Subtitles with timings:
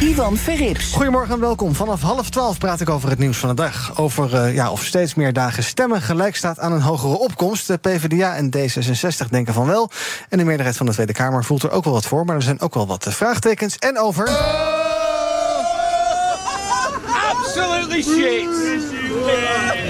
[0.00, 0.92] Ivan Verrips.
[0.92, 1.74] Goedemorgen en welkom.
[1.74, 3.98] Vanaf half twaalf praat ik over het nieuws van de dag.
[3.98, 7.66] Over uh, ja, of steeds meer dagen stemmen gelijk staat aan een hogere opkomst.
[7.66, 9.90] De PvdA en D66 denken van wel.
[10.28, 12.24] En de meerderheid van de Tweede Kamer voelt er ook wel wat voor.
[12.24, 13.76] Maar er zijn ook wel wat uh, vraagtekens.
[13.76, 14.28] En over...
[17.58, 18.48] Absolutely shit.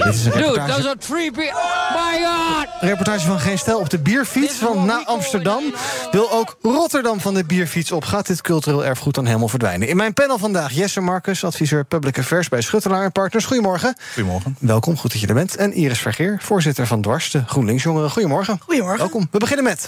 [0.03, 1.51] Dit is een Dude, reportage, those are three be-
[1.93, 2.67] My God!
[2.81, 4.59] reportage van Geen Stel op de bierfiets.
[4.59, 5.63] Want na Amsterdam
[6.11, 8.03] wil ook Rotterdam van de bierfiets op.
[8.05, 9.87] Gaat dit cultureel erfgoed dan helemaal verdwijnen?
[9.87, 13.45] In mijn panel vandaag Jesse Marcus, adviseur Public Affairs bij Schuttelaar en Partners.
[13.45, 13.95] Goedemorgen.
[14.13, 14.55] Goedemorgen.
[14.59, 15.55] Welkom, goed dat je er bent.
[15.55, 18.09] En Iris Vergeer, voorzitter van Dwars, de GroenLinks Jongeren.
[18.11, 18.59] Goedemorgen.
[18.65, 18.99] Goedemorgen.
[18.99, 19.27] Welkom.
[19.31, 19.87] We beginnen met...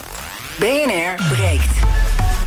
[0.60, 1.66] BNR breekt.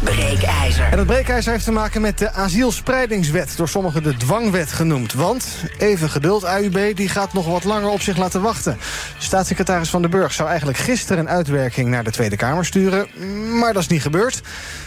[0.04, 0.88] Breekijzer.
[0.90, 5.12] En het breekijzer heeft te maken met de asielspreidingswet, door sommigen de dwangwet genoemd.
[5.12, 5.46] Want,
[5.78, 8.78] even geduld, AUB die gaat nog wat langer op zich laten wachten.
[9.18, 13.08] Staatssecretaris Van den Burg zou eigenlijk gisteren een uitwerking naar de Tweede Kamer sturen,
[13.58, 14.42] maar dat is niet gebeurd.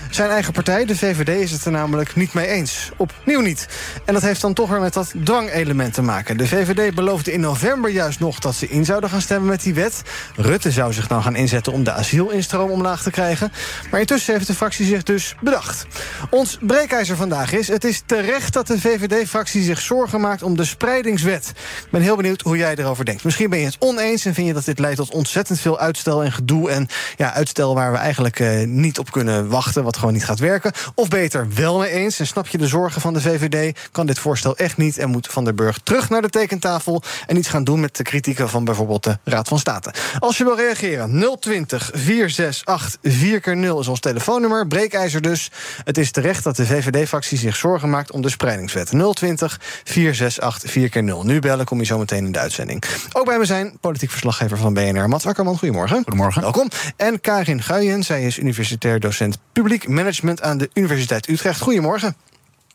[0.09, 2.91] Zijn eigen partij, de VVD, is het er namelijk niet mee eens.
[2.97, 3.67] Opnieuw niet.
[4.05, 6.37] En dat heeft dan toch weer met dat dwangelement te maken.
[6.37, 9.73] De VVD beloofde in november juist nog dat ze in zouden gaan stemmen met die
[9.73, 10.01] wet.
[10.35, 13.51] Rutte zou zich dan gaan inzetten om de asielinstroom omlaag te krijgen.
[13.91, 15.85] Maar intussen heeft de fractie zich dus bedacht.
[16.29, 17.67] Ons breekijzer vandaag is...
[17.67, 21.53] het is terecht dat de VVD-fractie zich zorgen maakt om de spreidingswet.
[21.83, 23.23] Ik ben heel benieuwd hoe jij erover denkt.
[23.23, 26.23] Misschien ben je het oneens en vind je dat dit leidt tot ontzettend veel uitstel
[26.23, 26.69] en gedoe...
[26.69, 29.83] en ja, uitstel waar we eigenlijk eh, niet op kunnen wachten...
[29.83, 30.71] wat gewoon niet gaat werken.
[30.95, 33.79] Of beter wel mee eens en snap je de zorgen van de VVD...
[33.91, 37.01] kan dit voorstel echt niet en moet Van der Burg terug naar de tekentafel...
[37.27, 39.93] en iets gaan doen met de kritieken van bijvoorbeeld de Raad van State.
[40.19, 44.67] Als je wil reageren, 020 468 4x0 is ons telefoonnummer.
[44.67, 45.51] Breekijzer dus.
[45.83, 48.93] Het is terecht dat de VVD-fractie zich zorgen maakt om de spreidingswet.
[49.13, 51.25] 020 468 4x0.
[51.25, 52.83] Nu bellen, kom je zo meteen in de uitzending.
[53.11, 55.57] Ook bij me zijn politiek verslaggever van BNR, Mats Akkerman.
[55.57, 56.03] Goedemorgen.
[56.03, 56.41] Goedemorgen.
[56.41, 56.69] Welkom.
[56.95, 61.61] En Karin Guijen, zij is universitair docent publiek management aan de Universiteit Utrecht.
[61.61, 62.15] Goedemorgen.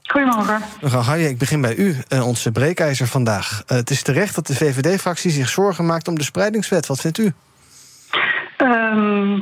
[0.02, 0.60] Goedemorgen.
[0.80, 3.62] Mevrouw ik begin bij u, eh, onze breekijzer vandaag.
[3.66, 6.86] Eh, het is terecht dat de VVD-fractie zich zorgen maakt om de spreidingswet.
[6.86, 7.32] Wat vindt u?
[8.56, 9.34] Ehm,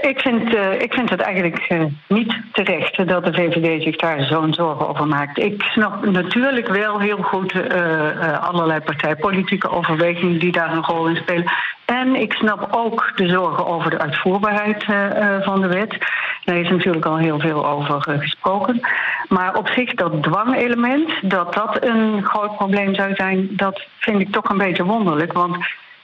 [0.00, 4.24] ik, vind, eh, ik vind het eigenlijk eh, niet terecht dat de VVD zich daar
[4.24, 5.38] zo'n zorgen over maakt.
[5.38, 11.08] Ik snap natuurlijk wel heel goed eh, eh, allerlei partijpolitieke overwegingen die daar een rol
[11.08, 11.52] in spelen.
[11.84, 15.98] En ik snap ook de zorgen over de uitvoerbaarheid eh, eh, van de wet.
[16.44, 18.80] Daar is natuurlijk al heel veel over eh, gesproken.
[19.28, 24.32] Maar op zich dat dwangelement, dat dat een groot probleem zou zijn, dat vind ik
[24.32, 25.32] toch een beetje wonderlijk.
[25.32, 25.56] Want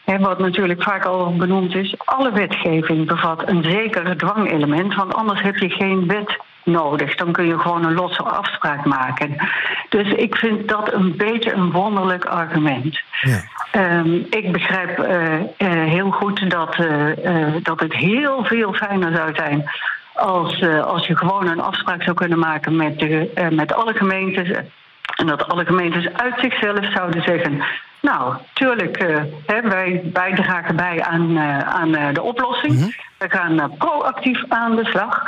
[0.08, 5.42] Hè, wat natuurlijk vaak al benoemd is, alle wetgeving bevat een zeker dwangelement, want anders
[5.42, 7.14] heb je geen wet nodig.
[7.14, 9.36] Dan kun je gewoon een losse afspraak maken.
[9.88, 13.00] Dus ik vind dat een beetje een wonderlijk argument.
[13.20, 13.40] Ja.
[13.70, 15.44] Ehm, ik begrijp eh, eh,
[15.90, 16.76] heel goed dat,
[17.62, 19.70] dat het heel veel fijner zou zijn
[20.18, 23.92] als, eh, als je gewoon een afspraak zou kunnen maken met, de, eh, met alle
[23.94, 24.50] gemeentes.
[25.16, 27.62] En dat alle gemeentes uit zichzelf zouden zeggen.
[28.00, 32.96] Nou, tuurlijk, eh, hè, wij, wij dragen bij aan, eh, aan eh, de oplossing.
[33.18, 35.22] We gaan eh, proactief aan de slag.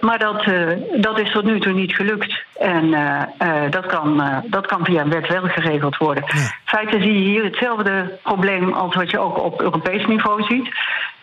[0.00, 0.68] Maar dat, eh,
[1.00, 2.44] dat is tot nu toe niet gelukt.
[2.58, 6.22] En eh, eh, dat, kan, eh, dat kan via een wet wel geregeld worden.
[6.22, 10.68] In feite zie je hier hetzelfde probleem als wat je ook op Europees niveau ziet.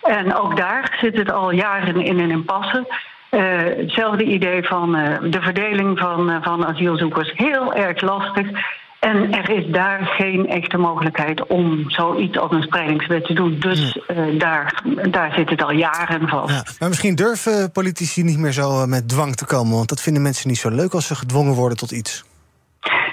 [0.04, 2.94] En ook daar zit het al jaren in een impasse.
[3.30, 3.42] Eh,
[3.78, 7.32] hetzelfde idee van eh, de verdeling van, eh, van asielzoekers.
[7.36, 8.48] Heel erg lastig.
[9.00, 13.60] En er is daar geen echte mogelijkheid om zoiets als een spreidingswet te doen.
[13.60, 16.54] Dus eh, daar, daar zit het al jaren vast.
[16.54, 19.76] Ja, maar misschien durven politici niet meer zo met dwang te komen...
[19.76, 22.24] want dat vinden mensen niet zo leuk als ze gedwongen worden tot iets.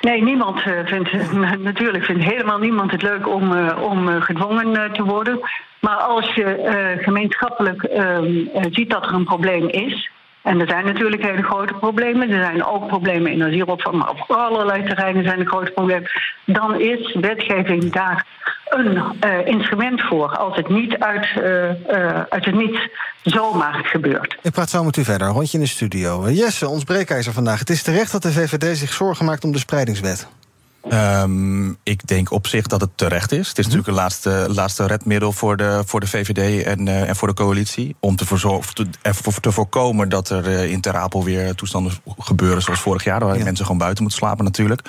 [0.07, 1.33] Nee, niemand eh, vindt,
[1.71, 5.41] natuurlijk vindt helemaal niemand het leuk om, eh, om eh, gedwongen te worden.
[5.81, 10.11] Maar als je gemeenschappelijk ehm, eh, ziet dat er een probleem is.
[10.47, 12.31] En er zijn natuurlijk hele grote problemen.
[12.31, 16.11] Er zijn ook problemen in asielopvang, maar op allerlei terreinen zijn er grote problemen.
[16.45, 18.27] Dan is wetgeving daar
[18.69, 20.37] een eh, instrument voor.
[20.37, 22.89] Als het niet uit, eh, eh, uit het niets
[23.23, 24.37] zomaar gebeurt.
[24.43, 25.29] Ik praat zo met u verder.
[25.29, 26.25] Rondje in de studio.
[26.25, 27.59] Eh, Jesse, ons breekijzer vandaag.
[27.59, 30.29] Het is terecht dat de VVD zich zorgen maakt om de spreidingswet.
[30.89, 33.49] Ehm, ik denk op zich dat het terecht is.
[33.49, 37.17] Het is natuurlijk een laatste, laatste redmiddel voor de, voor de VVD en, eh, en
[37.17, 37.97] voor de coalitie.
[38.01, 38.25] Om te,
[39.41, 43.21] te, voorkomen dat er eh, in Ter Apel weer toestanden gebeuren zoals vorig jaar.
[43.25, 43.45] Waar Ja.
[43.45, 44.89] mensen gewoon buiten moeten slapen natuurlijk.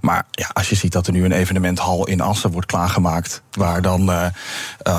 [0.00, 3.42] Maar ja, als je ziet dat er nu een evenementhal in Assen wordt klaargemaakt.
[3.50, 4.26] Waar dan eh,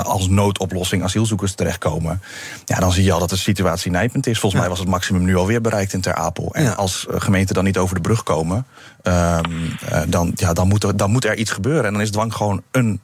[0.04, 2.22] als noodoplossing asielzoekers terechtkomen.
[2.66, 4.40] Ja, dan zie je al dat de situatie nijpend is.
[4.40, 6.50] Volgens mij was het maximum nu alweer bereikt in Ter Apel.
[6.54, 6.72] En Ja.
[6.72, 8.66] als gemeenten dan niet over de brug komen.
[9.02, 9.46] Ehm,
[9.86, 11.86] eh, dan, ja, dan, moet er, dan moet er iets gebeuren.
[11.86, 13.02] En dan is dwang gewoon een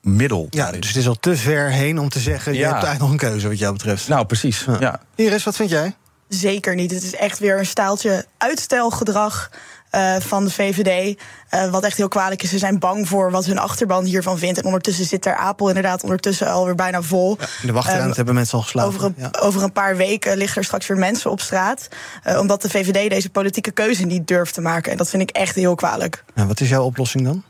[0.00, 0.46] middel.
[0.50, 2.52] Ja, dus het is al te ver heen om te zeggen...
[2.52, 4.08] je hebt eigenlijk nog een keuze wat jou betreft.
[4.08, 4.66] Nou, precies.
[4.80, 5.00] Ja.
[5.14, 5.94] Iris, wat vind jij?
[6.28, 6.90] Zeker niet.
[6.90, 9.50] Het is echt weer een staaltje uitstelgedrag
[9.94, 11.18] eh, van de VVD.
[11.48, 12.50] eh, wat echt heel kwalijk is.
[12.50, 14.58] Ze zijn bang voor wat hun achterban hiervan vindt.
[14.58, 17.36] En ondertussen zit er Apel inderdaad ondertussen alweer bijna vol.
[17.60, 18.92] In de wachtruimte Ehm, hebben mensen al geslapen.
[18.92, 19.30] Over een, Ja.
[19.40, 21.88] over een paar weken liggen er straks weer mensen op straat.
[22.22, 24.92] eh, omdat de VVD deze politieke keuze niet durft te maken.
[24.92, 26.24] En dat vind ik echt heel kwalijk.
[26.34, 27.42] Wat is jouw oplossing dan?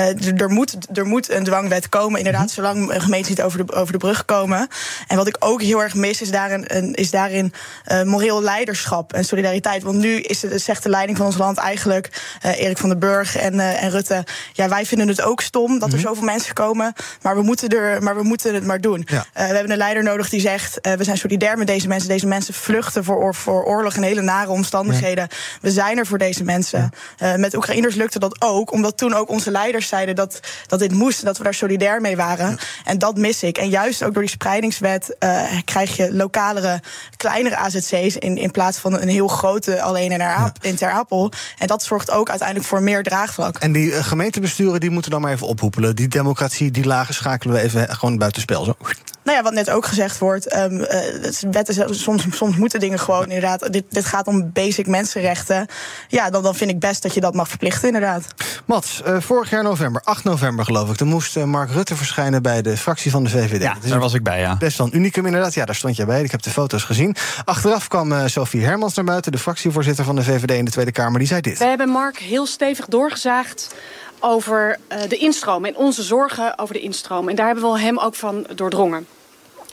[0.00, 3.72] Eh, er, moet, er moet een dwangwet komen, inderdaad, zolang een gemeente niet over de,
[3.72, 4.68] over de brug komen.
[5.06, 7.52] En wat ik ook heel erg mis, is daarin, is daarin
[7.84, 9.82] eh, moreel leiderschap en solidariteit.
[9.82, 12.98] Want nu is het, zegt de leiding van ons land eigenlijk, eh, Erik van den
[12.98, 16.92] Burg en, en Rutte, ja, wij vinden het ook stom dat er zoveel mensen komen,
[17.22, 19.06] maar we moeten, er, maar we moeten het maar doen.
[19.06, 19.26] Ja.
[19.32, 22.08] We hebben een leider nodig die zegt, we zijn solidair met deze mensen.
[22.08, 25.28] Deze mensen vluchten voor, oor- voor oorlog en hele nare omstandigheden.
[25.60, 26.90] We zijn er voor deze mensen.
[27.36, 31.18] Met Oekraïners lukte dat ook, omdat toen ook onze leiders zeiden dat, dat dit moest,
[31.18, 32.58] en dat we daar solidair mee waren.
[32.84, 33.58] En dat mis ik.
[33.58, 36.80] En juist ook door die spreidingswet eh, krijg je lokalere,
[37.16, 40.90] kleinere AZC's in, in plaats van een heel grote alleen in, Ter Apel- in Ter
[40.90, 41.32] Apel.
[41.58, 43.58] En dat zorgt ook uiteindelijk voor meer draagvlak.
[43.58, 45.96] En die eh, gemeentebesturen die moeten dan maar even ophoepelen.
[45.96, 48.64] Die democratie, die lagen schakelen we even gewoon buitenspel.
[48.64, 48.76] Zo.
[49.24, 52.98] Nou ja, wat net ook gezegd wordt, ehm, eh, het- wetten, soms, soms moeten dingen
[52.98, 53.72] gewoon inderdaad.
[53.72, 55.66] Dit, dit gaat om basic mensenrechten.
[56.08, 58.24] Ja, dan, dan vind ik best dat je dat mag verplichten, inderdaad.
[58.64, 60.96] Mats, eh, vorig jaar november, 8 november geloof ik...
[60.96, 63.62] toen moest eh, Mark Rutte verschijnen bij de fractie van de VVD.
[63.62, 64.56] Ja, daar was ik bij, ja.
[64.56, 65.54] Best wel een unicum inderdaad.
[65.54, 66.22] Ja, daar stond jij bij.
[66.22, 67.16] Ik heb de foto's gezien.
[67.44, 69.32] Achteraf kwam eh, Sophie Hermans naar buiten...
[69.32, 71.18] de fractievoorzitter van de VVD in de Tweede Kamer.
[71.18, 71.58] Die zei dit.
[71.58, 73.74] We hebben Mark heel stevig doorgezaagd
[74.20, 77.28] over eh, de instroom en onze zorgen over de instroom.
[77.28, 79.06] En daar hebben we hem ook van doordrongen.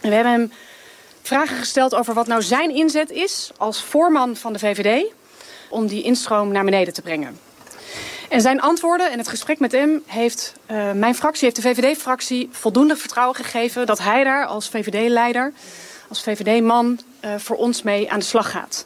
[0.01, 0.51] En we hebben hem
[1.21, 5.05] vragen gesteld over wat nou zijn inzet is als voorman van de VVD
[5.69, 7.39] om die instroom naar beneden te brengen.
[8.29, 12.49] En zijn antwoorden en het gesprek met hem heeft eh, mijn fractie, heeft de VVD-fractie
[12.51, 15.53] voldoende vertrouwen gegeven dat hij daar als VVD-leider,
[16.07, 18.85] als VVD-man eh, voor ons mee aan de slag gaat.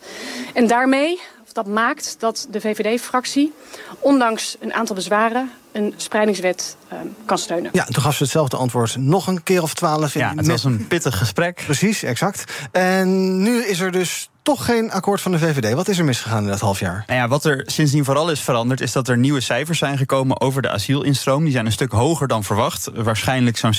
[0.53, 1.19] En daarmee,
[1.53, 3.53] dat maakt dat de VVD-fractie,
[3.99, 7.69] ondanks een aantal bezwaren, een spreidingswet eh, kan steunen.
[7.73, 10.13] Ja, en toen gaf ze hetzelfde antwoord nog een keer of twaalf.
[10.13, 11.63] Ja, het was een pittig gesprek.
[11.65, 12.43] Precies, exact.
[12.71, 15.73] En nu is er dus toch geen akkoord van de VVD.
[15.73, 17.03] Wat is er misgegaan in dat half jaar?
[17.07, 20.41] Nou ja, wat er sindsdien vooral is veranderd, is dat er nieuwe cijfers zijn gekomen
[20.41, 21.43] over de asielinstroom.
[21.43, 22.89] Die zijn een stuk hoger dan verwacht.
[22.93, 23.75] Waarschijnlijk zo'n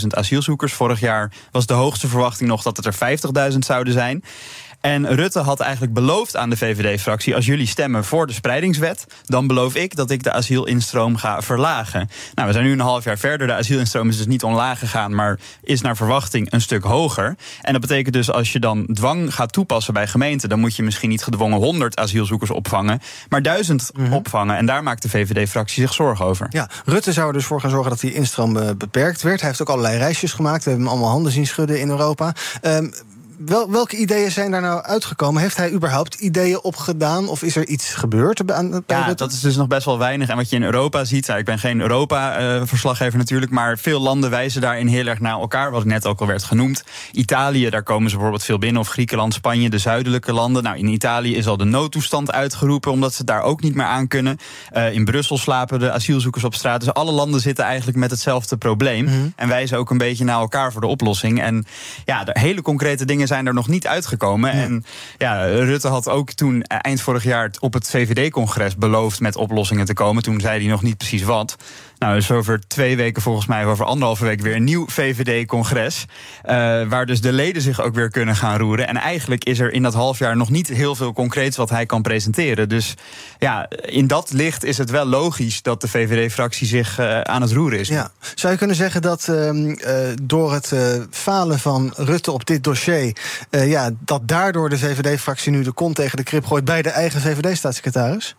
[0.00, 0.72] 70.000 asielzoekers.
[0.72, 4.24] Vorig jaar was de hoogste verwachting nog dat het er 50.000 zouden zijn.
[4.80, 9.46] En Rutte had eigenlijk beloofd aan de VVD-fractie: als jullie stemmen voor de spreidingswet, dan
[9.46, 12.08] beloof ik dat ik de asielinstroom ga verlagen.
[12.34, 13.46] Nou, we zijn nu een half jaar verder.
[13.46, 17.36] De asielinstroom is dus niet omlaag gegaan, maar is naar verwachting een stuk hoger.
[17.62, 20.82] En dat betekent dus als je dan dwang gaat toepassen bij gemeenten, dan moet je
[20.82, 24.56] misschien niet gedwongen 100 asielzoekers opvangen, maar 1000 opvangen.
[24.56, 26.46] En daar maakt de VVD-fractie zich zorgen over.
[26.50, 29.40] Ja, Rutte zou er dus voor gaan zorgen dat die instroom eh, beperkt werd.
[29.40, 30.64] Hij heeft ook allerlei reisjes gemaakt.
[30.64, 32.34] We hebben hem allemaal handen zien schudden in Europa.
[32.60, 32.88] Ehm,
[33.44, 35.42] wel, welke ideeën zijn daar nou uitgekomen?
[35.42, 37.28] Heeft hij überhaupt ideeën opgedaan?
[37.28, 40.28] Of is er iets gebeurd bij, Ja, dat is dus nog best wel weinig.
[40.28, 44.30] En wat je in Europa ziet, nou, ik ben geen Europa-verslaggever natuurlijk, maar veel landen
[44.30, 46.84] wijzen daarin heel erg naar elkaar, wat net ook al werd genoemd.
[47.12, 50.62] Italië, daar komen ze bijvoorbeeld veel binnen, of Griekenland, Spanje, de zuidelijke landen.
[50.62, 53.86] Nou, in Italië is al de noodtoestand uitgeroepen, omdat ze het daar ook niet meer
[53.86, 54.38] aan kunnen.
[54.70, 56.80] Eh, in Brussel slapen de asielzoekers op straat.
[56.80, 59.32] Dus alle landen zitten eigenlijk met hetzelfde probleem.
[59.36, 61.42] En wijzen ook een beetje naar elkaar voor de oplossing.
[61.42, 61.64] En
[62.04, 64.50] ja, de hele concrete dingen zijn er nog niet uitgekomen.
[64.52, 64.84] En
[65.18, 69.86] ja, Rutte had ook toen eh, eind vorig jaar op het VVD-congres beloofd met oplossingen
[69.86, 70.22] te komen.
[70.22, 71.56] Toen zei hij nog niet precies wat.
[72.00, 76.04] Nou, dus over twee weken, volgens mij, over anderhalve week weer een nieuw VVD-congres.
[76.42, 76.54] eh,
[76.88, 78.88] waar dus de leden zich ook weer kunnen gaan roeren.
[78.88, 81.86] En eigenlijk is er in dat half jaar nog niet heel veel concreets wat hij
[81.86, 82.68] kan presenteren.
[82.68, 82.94] Dus
[83.38, 87.52] ja, in dat licht is het wel logisch dat de VVD-fractie zich eh, aan het
[87.52, 87.88] roeren is.
[87.88, 88.10] Ja.
[88.34, 90.74] Zou je kunnen zeggen dat ehm, eh, door het
[91.10, 93.16] falen van Rutte op dit dossier...
[93.50, 97.20] ja, dat daardoor de VVD-fractie nu de kont tegen de krip gooit bij de eigen
[97.20, 98.36] VVD-staatssecretaris?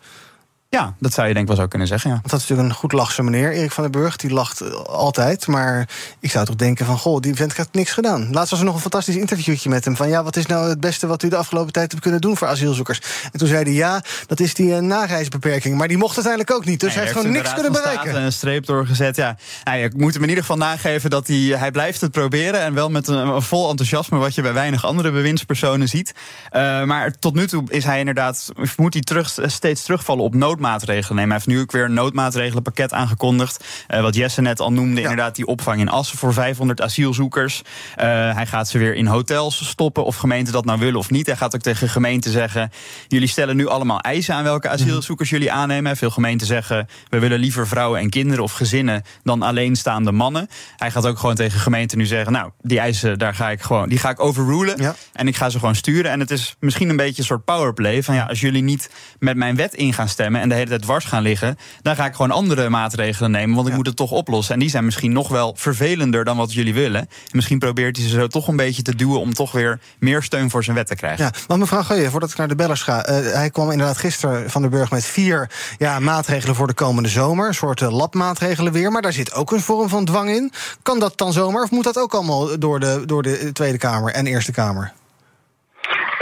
[0.77, 2.15] Ja, dat zou je denk ik wel zo kunnen zeggen, ja.
[2.15, 4.15] Want dat is natuurlijk een goed lachse meneer, Erik van den Burg.
[4.15, 5.47] Die lacht eh, altijd.
[5.47, 8.31] Maar ik zou toch denken van, goh, die vent heeft niks gedaan.
[8.31, 9.95] Laatst was er nog een fantastisch interviewtje met hem.
[9.95, 12.37] Van ja, wat is nou het beste wat u de afgelopen tijd hebt kunnen doen
[12.37, 13.01] voor asielzoekers?
[13.31, 15.77] En toen zei hij, ja, dat is die uh, nareisbeperking.
[15.77, 16.79] Maar die mocht uiteindelijk ook niet.
[16.79, 18.15] Dus hij heeft gewoon niks kunnen bereiken.
[18.15, 19.37] een streep doorgezet, ja.
[19.63, 22.61] Nou, je moet hem in ieder geval nageven dat hij, hij blijft het proberen.
[22.61, 26.13] En wel met een, een vol enthousiasme, wat je bij weinig andere bewindspersonen ziet.
[26.51, 31.15] Uh, maar tot nu toe is hij inderdaad, moet hij terug, steeds terugvallen op noodmaatregelen
[31.15, 31.31] nemen.
[31.31, 33.65] Hij heeft nu ook weer een noodmaatregelenpakket aangekondigd.
[33.89, 35.09] Uh, wat Jesse net al noemde, ja.
[35.09, 37.61] inderdaad die opvang in Assen voor 500 asielzoekers.
[37.61, 38.03] Uh,
[38.35, 41.25] hij gaat ze weer in hotels stoppen, of gemeenten dat nou willen of niet.
[41.25, 42.71] Hij gaat ook tegen gemeenten zeggen:
[43.07, 45.97] jullie stellen nu allemaal eisen aan welke asielzoekers jullie aannemen.
[45.97, 50.47] Veel gemeenten zeggen: we willen liever vrouwen en kinderen of gezinnen dan alleenstaande mannen.
[50.77, 53.89] Hij gaat ook gewoon tegen gemeenten nu zeggen: nou, die eisen daar ga ik gewoon,
[53.89, 54.95] die ga ik overrulen ja.
[55.13, 56.11] en ik ga ze gewoon sturen.
[56.11, 58.89] En het is misschien een beetje een soort powerplay van ja, als jullie niet
[59.19, 62.05] met mijn wet in gaan stemmen en de hele tijd dwars gaan liggen, dan ga
[62.05, 63.77] ik gewoon andere maatregelen nemen, want ik ja.
[63.77, 64.53] moet het toch oplossen.
[64.53, 67.01] En die zijn misschien nog wel vervelender dan wat jullie willen.
[67.01, 70.23] En misschien probeert hij ze zo toch een beetje te duwen om toch weer meer
[70.23, 71.25] steun voor zijn wet te krijgen.
[71.25, 74.49] Ja, maar mevrouw Gooyen, voordat ik naar de bellers ga, uh, hij kwam inderdaad gisteren
[74.49, 78.73] van de Burg met vier ja, maatregelen voor de komende zomer, een soort uh, labmaatregelen
[78.73, 80.51] weer, maar daar zit ook een vorm van dwang in.
[80.81, 84.13] Kan dat dan zomaar of moet dat ook allemaal door de, door de Tweede Kamer
[84.13, 84.93] en Eerste Kamer?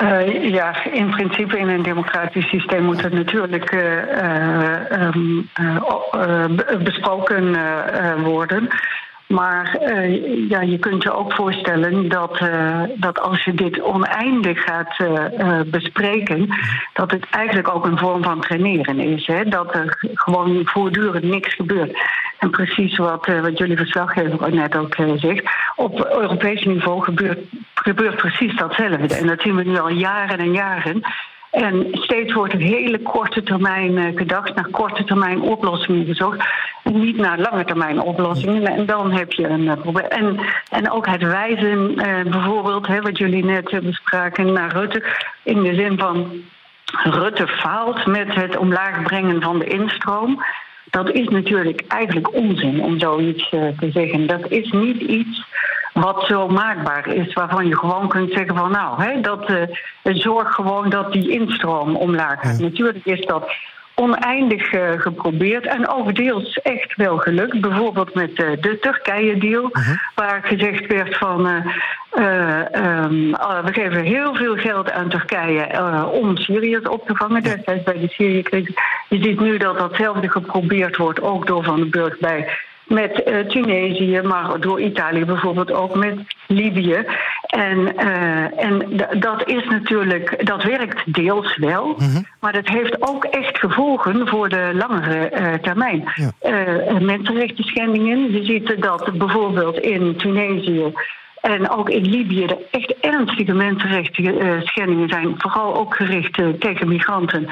[0.02, 3.82] Uh, ja, in principe in een democratisch systeem moet het natuurlijk uh,
[4.92, 7.58] uh, um, besproken
[8.24, 8.68] worden.
[9.28, 9.78] Maar
[10.50, 12.42] ja, je kunt je ook voorstellen dat,
[12.96, 15.04] dat als je dit oneindig gaat
[15.68, 16.48] bespreken,
[16.94, 19.28] dat het eigenlijk ook een vorm van traineren is.
[19.28, 19.44] Hè?
[19.44, 21.98] Dat er gewoon voortdurend niks gebeurt.
[22.38, 25.44] En precies wat, wat jullie verslaggever net ook zegt,
[25.76, 27.40] op Europees niveau gebeurt,
[27.80, 29.16] gebeurt precies datzelfde.
[29.16, 31.02] En dat zien we nu al jaren en jaren.
[31.52, 36.48] En steeds wordt op hele korte termijn gedacht, naar korte termijn oplossingen gezocht.
[36.84, 38.66] Niet naar lange termijn oplossingen.
[38.66, 40.06] En dan heb je een probleem.
[40.06, 45.04] En, en ook het wijzen, uh, bijvoorbeeld, wat jullie net bespraken, naar Rutte.
[45.44, 46.32] In de zin van
[47.04, 50.44] Rutte faalt met het omlaag brengen van de instroom.
[50.90, 54.28] Dat is natuurlijk eigenlijk onzin om zoiets te zeggen.
[54.28, 55.44] Dat is niet iets
[56.02, 59.64] wat zo maakbaar is, waarvan je gewoon kunt zeggen van nou, hè, dat uh,
[60.04, 62.60] zorg gewoon dat die instroom omlaag gaat.
[62.60, 62.64] Ja.
[62.64, 63.52] Natuurlijk is dat
[63.96, 67.62] oneindig uh, geprobeerd en ook deels echt wel gelukt.
[67.62, 69.98] Bijvoorbeeld met uh, de Turkije-deal, uh -huh.
[70.16, 73.32] waar gezegd werd van um,
[73.66, 77.44] we geven heel veel geld aan Turkije om Syriërs op te vangen.
[77.44, 78.76] Destijds bij de Syrië-crisis.
[79.10, 82.50] Je ziet nu dat datzelfde geprobeerd wordt, ook door Van den Burg bij
[82.90, 86.18] met uh, Tunesië, maar door Italië bijvoorbeeld ook met
[86.48, 87.06] Libië.
[87.46, 92.26] En, uh, en dat is natuurlijk, dat werkt deels wel, mm -hmm.
[92.40, 96.12] maar dat heeft ook echt gevolgen voor de langere uh, termijn.
[96.16, 97.00] Ja.
[97.00, 98.32] mensenrechten schendingen.
[98.32, 100.94] Je ziet dat bijvoorbeeld in Tunesië.
[101.42, 107.48] En ook in Libië er echt ernstige mensenrechten schendingen zijn, vooral ook gericht tegen migranten.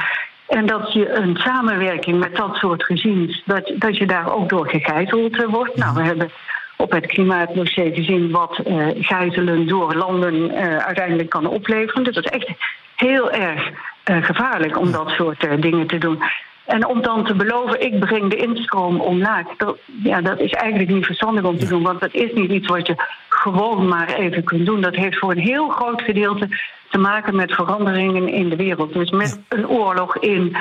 [0.47, 4.69] En dat je een samenwerking met dat soort regimes, dat, dat je daar ook door
[4.69, 5.75] gegijzeld wordt.
[5.75, 6.31] Nou, we hebben
[6.77, 12.03] op het klimaatdossier gezien wat uh, gijzelen door landen uh, uiteindelijk kan opleveren.
[12.03, 12.49] Dus dat is echt
[12.95, 16.23] heel erg uh, gevaarlijk om dat soort dingen te doen.
[16.65, 20.91] En om dan te beloven, ik breng de instroom omlaag, dat, ja, dat is eigenlijk
[20.91, 21.83] niet verstandig om te doen.
[21.83, 22.95] Want dat is niet iets wat je
[23.29, 24.81] gewoon maar even kunt doen.
[24.81, 26.47] Dat heeft voor een heel groot gedeelte
[26.89, 28.94] te maken met veranderingen in de wereld.
[28.94, 30.58] Dus met een oorlog in,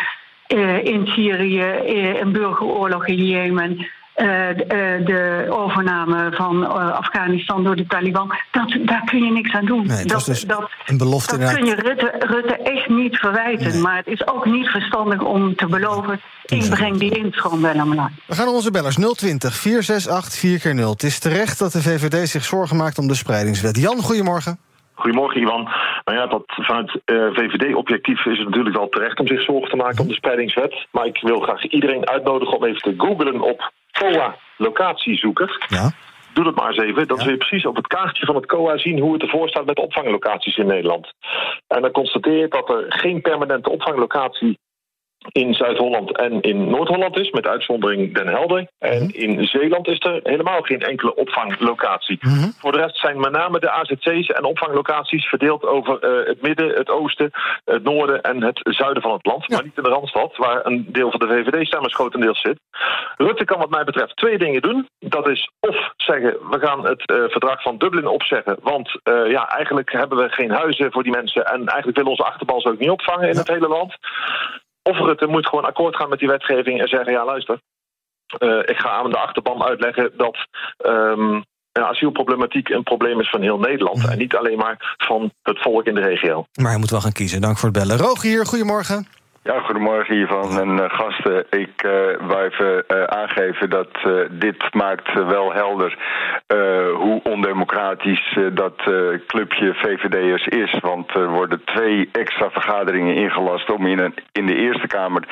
[0.48, 3.86] uh, in Syrië, uh, een burgeroorlog in Jemen.
[4.16, 8.34] Uh, de, de, overname van Afghanistan door de Taliban.
[8.50, 9.86] Dat, daar kun je niks aan doen.
[9.86, 13.68] Nee, dat, dus dat, een belofte dat kun je Rutte, Rutte echt niet verwijten.
[13.72, 13.80] Nee.
[13.80, 16.20] Maar het is ook niet verstandig om te beloven.
[16.44, 17.72] Ik breng die instroom wel.
[18.26, 21.82] We gaan naar onze bellers 020 468 4 keer 0 Het is terecht dat de
[21.82, 23.80] VVD zich zorgen maakt om de spreidingswet.
[23.80, 24.58] Jan, goedemorgen.
[24.96, 25.62] Goedemorgen, Ivan.
[26.04, 29.76] Nou ja, dat vanuit uh, VVD-objectief is het natuurlijk wel terecht om zich zorgen te
[29.76, 30.86] maken om de spreidingswet.
[30.90, 35.66] Maar ik wil graag iedereen uitnodigen om even te googlen op COA locatiezoeker.
[35.68, 35.90] Ja.
[36.32, 37.08] Doe dat maar eens even.
[37.08, 37.22] Dan ja.
[37.22, 39.76] zul je precies op het kaartje van het COA zien hoe het ervoor staat met
[39.76, 41.12] de opvanglocaties in Nederland.
[41.66, 44.58] En dan constateer je dat er geen permanente opvanglocatie
[45.32, 48.68] in Zuid-Holland en in Noord-Holland is, met uitzondering Den Helder.
[48.78, 49.10] En -hmm.
[49.12, 52.18] in Zeeland is er helemaal geen enkele opvanglocatie.
[52.20, 52.52] -hmm.
[52.58, 56.74] Voor de rest zijn met name de AZC's en opvanglocaties verdeeld over uh, het midden,
[56.74, 57.30] het oosten,
[57.64, 59.44] het noorden en het zuiden van het land.
[59.46, 59.54] Ja.
[59.56, 62.58] Maar niet in de Randstad, waar een deel van de VVD-stemmers grotendeels zit.
[63.16, 64.88] Rutte kan wat mij betreft twee dingen doen.
[64.98, 69.48] Dat is of zeggen, we gaan het uh, verdrag van Dublin opzeggen, want uh, ja,
[69.48, 72.78] eigenlijk hebben we geen huizen voor die mensen en eigenlijk willen onze achterban ze ook
[72.78, 73.38] niet opvangen in ja.
[73.38, 73.96] het hele land.
[74.86, 77.60] Of Rutte moet gewoon akkoord gaan met die wetgeving en zeggen: ja, luister.
[78.26, 80.36] eh, ik ga aan de achterban uitleggen dat
[81.72, 84.08] ja, asielproblematiek een probleem is van heel Nederland.
[84.08, 86.46] En niet alleen maar van het volk in de regio.
[86.60, 87.40] Maar hij moet wel gaan kiezen.
[87.40, 87.96] Dank voor het bellen.
[87.96, 89.06] Rogier, goedemorgen.
[89.46, 91.46] Ja, goedemorgen Ivan en eh, gasten.
[91.50, 93.88] Ik eh wou even eh, aangeven dat
[94.30, 95.98] dit maakt wel helder
[96.96, 98.82] hoe ondemocratisch dat
[99.26, 100.78] clubje VVD'ers is.
[100.80, 105.22] Want er worden twee extra vergaderingen ingelast om in, een, in de Eerste Kamer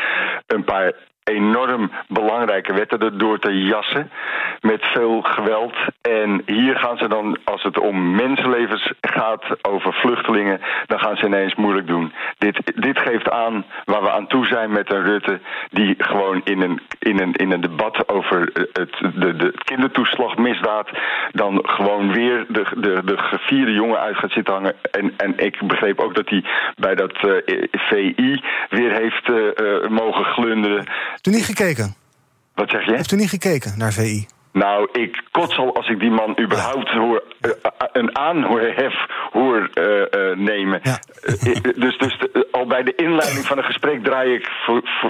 [0.47, 0.93] een paar
[1.25, 4.11] enorm belangrijke wetten erdoor te jassen.
[4.61, 5.75] Met veel geweld.
[6.01, 11.27] En hier gaan ze dan, als het om mensenlevens gaat, over vluchtelingen, dan gaan ze
[11.27, 12.13] ineens moeilijk doen.
[12.39, 15.41] Dit, dit geeft aan waar we aan toe zijn met een Rutte
[15.71, 20.89] die gewoon in een, in een, in een debat over het, de, de kindertoeslagmisdaad
[21.31, 24.75] dan gewoon weer de, de, de gevierde jongen uit gaat zitten hangen.
[24.91, 26.45] En, en ik begreep ook dat hij
[26.77, 30.85] bij dat eh, VI weer heeft eh, eh, mogen glunderen.
[31.15, 31.95] Heeft u niet gekeken?
[32.55, 32.95] Wat zeg je?
[32.97, 34.27] Heeft u niet gekeken naar VI?
[34.53, 37.51] Nou, ik kots al als ik die man überhaupt hoor, eh,
[37.93, 38.95] een aanhef
[39.33, 40.81] hoor eh, eh, nemen.
[41.77, 45.09] Dus dus de- al bij de inleiding van een gesprek draai ik vo- vo-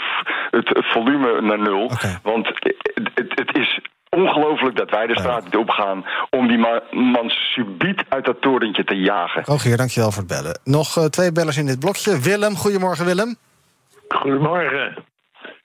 [0.51, 1.91] het, het volume naar nul.
[2.23, 2.75] Want het,
[3.35, 8.25] het is ongelooflijk dat wij de straat niet opgaan om die ma- man subiet uit
[8.25, 9.43] dat torentje te jagen.
[9.45, 10.61] Rogier, dankjewel voor het bellen.
[10.65, 12.21] Nog twee bellers in dit blokje.
[12.21, 13.37] Willem, goedemorgen Willem.
[14.09, 15.05] Goedemorgen.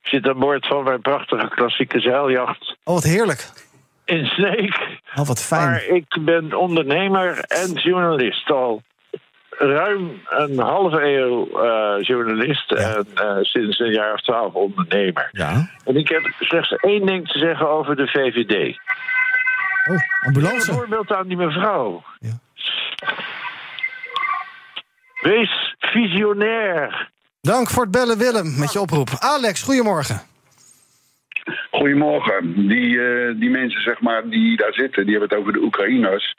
[0.09, 3.49] Zit aan boord van mijn prachtige klassieke zeiljacht Oh, wat heerlijk.
[4.05, 4.77] in Sneek.
[5.15, 5.69] Oh, wat fijn.
[5.69, 8.81] Maar ik ben ondernemer en journalist al
[9.49, 15.29] ruim een halve eeuw eh, journalist en eh, sinds een jaar of twaalf ondernemer.
[15.31, 15.69] Ja.
[15.85, 18.79] En ik heb slechts één ding te zeggen over de VVD.
[19.89, 20.69] Oh, ambulance.
[20.71, 22.03] Een voorbeeld aan die mevrouw.
[25.21, 27.09] Wees visionair.
[27.55, 29.09] Dank voor het bellen Willem, met je oproep.
[29.19, 30.21] Alex, goedemorgen.
[31.71, 32.67] Goedemorgen.
[32.67, 36.35] Die, eh, die mensen zeg maar, die daar zitten, die hebben het over de Oekraïners.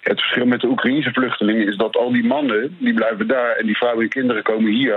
[0.00, 3.66] Het verschil met de Oekraïnse vluchtelingen is dat al die mannen die blijven daar en
[3.66, 4.96] die vrouwen en kinderen komen hier.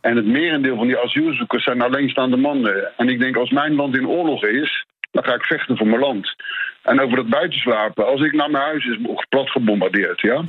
[0.00, 2.92] En het merendeel van die asielzoekers zijn alleenstaande mannen.
[2.96, 6.00] En ik denk, als mijn land in oorlog is, dan ga ik vechten voor mijn
[6.00, 6.34] land.
[6.82, 10.44] En over dat buitenslapen, als ik naar mijn huis is plat gebombardeerd, ja.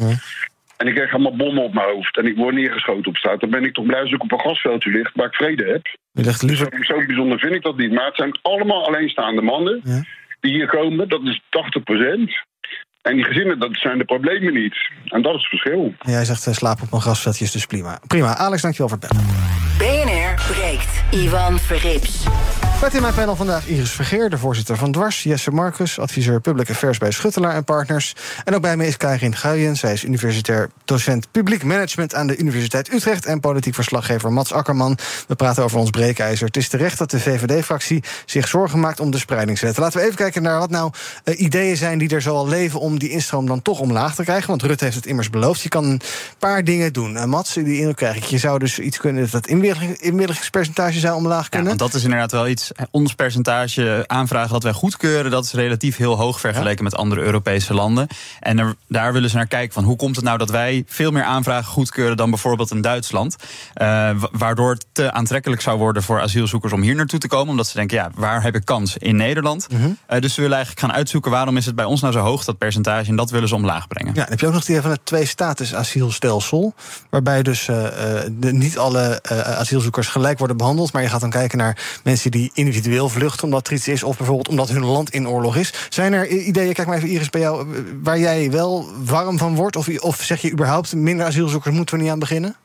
[0.81, 3.39] En ik krijg allemaal bommen op mijn hoofd en ik word neergeschoten op straat.
[3.39, 5.85] Dan ben ik toch blij als ik op een gasveldje ligt waar ik vrede heb.
[6.11, 6.67] Je ligt liever...
[6.71, 7.91] Zo, zo bijzonder vind ik dat niet.
[7.91, 9.81] Maar het zijn allemaal alleenstaande mannen
[10.39, 11.09] die hier komen.
[11.09, 11.41] Dat is 80%
[13.01, 14.75] En die gezinnen, dat zijn de problemen niet.
[15.05, 15.93] En dat is het verschil.
[15.99, 17.99] Jij zegt uh, slaap op een grasveldje is dus prima.
[18.07, 19.25] Prima, Alex, dankjewel voor het bellen.
[19.77, 21.03] BNR breekt.
[21.11, 22.25] Ivan Verrips.
[22.81, 25.23] Met in mijn panel vandaag Iris Vergeer, de voorzitter van Dwars.
[25.23, 28.15] Jesse Marcus, adviseur Public Affairs bij Schuttelaar en Partners.
[28.43, 29.75] En ook bij me is Karin Guijen.
[29.75, 33.25] Zij is universitair docent publiek management aan de Universiteit Utrecht.
[33.25, 34.97] En politiek verslaggever Mats Akkerman.
[35.27, 36.45] We praten over ons breekijzer.
[36.45, 39.77] Het is terecht dat de VVD-fractie zich zorgen maakt om de spreidingswet.
[39.77, 40.91] Laten we even kijken naar wat nou
[41.25, 44.23] uh, ideeën zijn die er zo al leven om die instroom dan toch omlaag te
[44.23, 44.49] krijgen.
[44.49, 45.61] Want Rutte heeft het immers beloofd.
[45.61, 46.01] Je kan een
[46.39, 47.13] paar dingen doen.
[47.13, 48.23] Uh, Mats, die indruk krijg ik.
[48.23, 51.71] Je zou dus iets kunnen dat inwilligingspercentage zou omlaag kunnen.
[51.71, 52.70] Ja, want dat is inderdaad wel iets.
[52.91, 56.83] Ons percentage aanvragen dat wij goedkeuren, dat is relatief heel hoog vergeleken ja.
[56.83, 58.07] met andere Europese landen.
[58.39, 61.11] En er, daar willen ze naar kijken van hoe komt het nou dat wij veel
[61.11, 63.35] meer aanvragen goedkeuren dan bijvoorbeeld in Duitsland.
[63.81, 67.49] Uh, waardoor het te aantrekkelijk zou worden voor asielzoekers om hier naartoe te komen.
[67.49, 68.97] Omdat ze denken, ja, waar heb ik kans?
[68.97, 69.67] In Nederland.
[69.69, 69.97] -hmm.
[70.09, 72.45] uh, dus ze willen eigenlijk gaan uitzoeken waarom is het bij ons nou zo hoog,
[72.45, 73.09] dat percentage.
[73.09, 74.13] En dat willen ze omlaag brengen.
[74.13, 76.73] Ja, dan heb je ook nog die van het twee-status asielstelsel.
[77.09, 80.93] Waarbij dus de, niet alle asielzoekers gelijk worden behandeld.
[80.93, 84.03] Maar je gaat dan kijken naar mensen die individueel vluchten omdat er is.
[84.03, 85.73] Of bijvoorbeeld omdat hun land in oorlog is.
[85.89, 87.65] Zijn er ideeën, kijk maar even Iris bij jou,
[88.03, 89.75] waar jij wel warm van wordt?
[89.75, 92.55] Of, of zeg je überhaupt minder asielzoekers moeten we niet aan beginnen?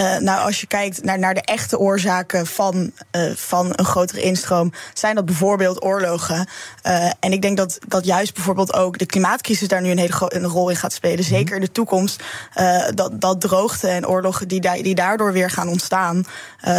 [0.00, 4.20] Uh, nou, als je kijkt naar, naar de echte oorzaken van, uh, van een grotere
[4.20, 6.48] instroom, zijn dat bijvoorbeeld oorlogen.
[6.86, 10.14] Uh, en ik denk dat, dat juist bijvoorbeeld ook de klimaatcrisis daar nu een hele
[10.34, 11.24] een rol in gaat spelen.
[11.24, 11.54] Zeker mm -hmm.
[11.54, 12.22] in de toekomst.
[12.94, 16.24] dat, dat droogte en oorlogen die, da die daardoor weer gaan ontstaan,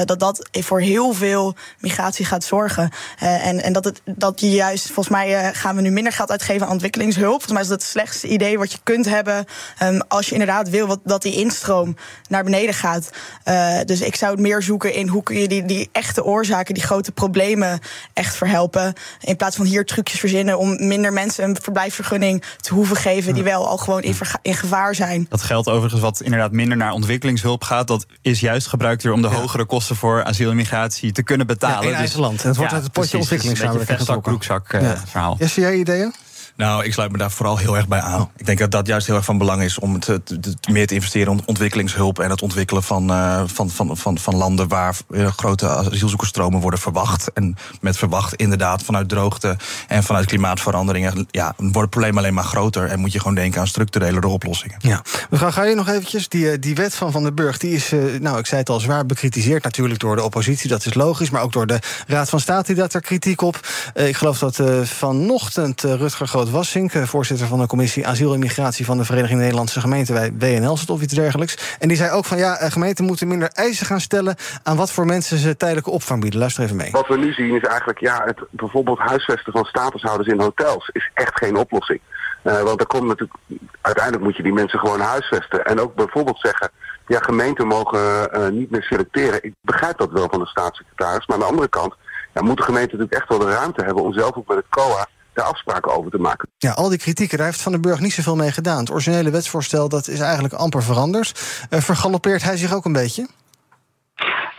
[0.06, 2.90] dat dat voor heel veel migratie gaat zorgen.
[3.18, 6.66] en, en dat, het, dat je juist, volgens mij gaan we nu minder geld uitgeven
[6.66, 7.30] aan ontwikkelingshulp.
[7.30, 9.46] Volgens mij is dat het slechtste idee wat je kunt hebben.
[9.84, 11.96] Um, als je inderdaad wil wat, dat die instroom
[12.30, 13.07] naar beneden gaat.
[13.46, 16.74] Uh, dus ik zou het meer zoeken in hoe kun je die, die echte oorzaken,
[16.74, 17.80] die grote problemen
[18.14, 18.94] echt verhelpen.
[19.22, 23.44] In plaats van hier trucjes verzinnen om minder mensen een verblijfsvergunning te hoeven geven die
[23.44, 25.26] wel al gewoon in, in gevaar zijn.
[25.30, 27.88] Dat geldt overigens wat inderdaad minder naar ontwikkelingshulp gaat.
[27.88, 29.34] Dat is juist gebruikt weer om de ja.
[29.34, 31.84] hogere kosten voor asiel en migratie te kunnen betalen.
[31.84, 32.42] Ja, in eigen land.
[32.42, 35.04] En het wordt ja, uit het potje precies, ontwikkelingssamenwerking dus een vestzak, broekzak uh, ja.
[35.08, 35.36] verhaal.
[35.40, 36.14] Jesse, jij ideeën?
[36.58, 38.30] Nou, ik sluit me daar vooral heel erg bij aan.
[38.38, 40.88] Ik denk dat dat juist heel erg van belang is om het, het- het meer
[40.88, 44.96] te investeren in ontwikkelingshulp en het ontwikkelen van, eh, van, van, van, van landen waar
[45.10, 47.32] eh, grote asielzoekersstromen worden verwacht.
[47.34, 52.44] En met verwacht inderdaad vanuit droogte en vanuit klimaatveranderingen ja, wordt het probleem alleen maar
[52.44, 52.86] groter.
[52.88, 54.78] En moet je gewoon denken aan structurele oplossingen.
[54.82, 55.02] Ja.
[55.30, 56.28] Mevrouw, ga je nog eventjes?
[56.30, 58.80] Die, eh, die wet van Van den Burg, die is, nou, ik zei het al,
[58.80, 59.64] zwaar bekritiseerd.
[59.64, 61.30] Natuurlijk door de oppositie, dat is logisch.
[61.30, 63.60] Maar ook door de Raad van State, die had er kritiek op.
[63.94, 66.94] Ik geloof dat vanochtend Rutger Groot-Wassink...
[66.94, 68.86] eh, voorzitter van de commissie Asiel en Migratie...
[68.86, 71.76] van de Vereniging Nederlandse Gemeenten bij WNL of iets dergelijks.
[71.80, 74.36] En die zei ook van, ja, eh, gemeenten moeten minder eisen gaan stellen...
[74.64, 76.40] aan wat voor mensen ze tijdelijke opvang bieden.
[76.40, 76.92] Luister even mee.
[76.92, 81.12] Wat we nu zien is eigenlijk, ja, het bijvoorbeeld huisvesten van statushouders in hotels is
[81.14, 82.00] echt geen oplossing.
[82.44, 83.40] Eh, want er komt natuurlijk,
[83.82, 85.66] uiteindelijk moet je die mensen gewoon huisvesten.
[85.66, 86.70] En ook bijvoorbeeld zeggen,
[87.08, 89.44] ja, gemeenten mogen niet meer selecteren.
[89.44, 91.26] Ik begrijp dat wel van de staatssecretaris.
[91.26, 91.96] Maar aan de andere kant
[92.34, 95.08] ja, moeten gemeenten natuurlijk echt wel de ruimte hebben om zelf ook met het COA
[95.38, 96.50] daar afspraken over te maken.
[96.58, 98.80] Ja, al die kritieken, daar heeft Van den Burg niet zoveel mee gedaan.
[98.80, 101.66] Het originele wetsvoorstel, dat is eigenlijk amper veranderd.
[101.70, 103.28] Eh, vergalopeert hij zich ook een beetje?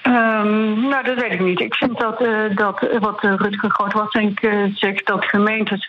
[0.03, 1.61] Ehm, nou, dat weet ik niet.
[1.61, 5.89] Ik vind dat, eh, dat eh, wat uh, Rutger Groot-Wassink uh, zegt, dat gemeentes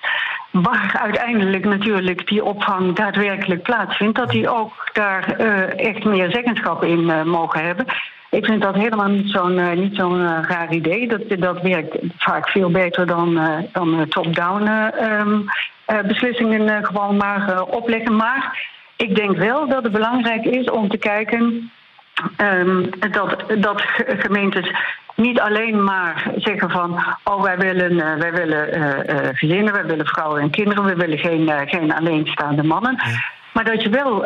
[0.51, 6.83] waar uiteindelijk natuurlijk die opvang daadwerkelijk plaatsvindt, dat die ook daar uh, echt meer zeggenschap
[6.83, 7.85] in uh, mogen hebben.
[8.29, 11.07] Ik vind dat helemaal niet zo'n niet zo'n raar idee.
[11.07, 13.39] Dat, dat werkt vaak veel beter dan,
[13.71, 14.69] dan top-down
[15.03, 15.45] um,
[16.07, 18.15] beslissingen gewoon maar opleggen.
[18.15, 21.71] Maar ik denk wel dat het belangrijk is om te kijken
[22.37, 24.71] Um, dat, dat gemeentes
[25.15, 30.49] niet alleen maar zeggen van oh wij willen, wij willen gezinnen, wij willen vrouwen en
[30.49, 32.97] kinderen, we willen geen, geen alleenstaande mannen.
[33.59, 34.25] Maar dat je wel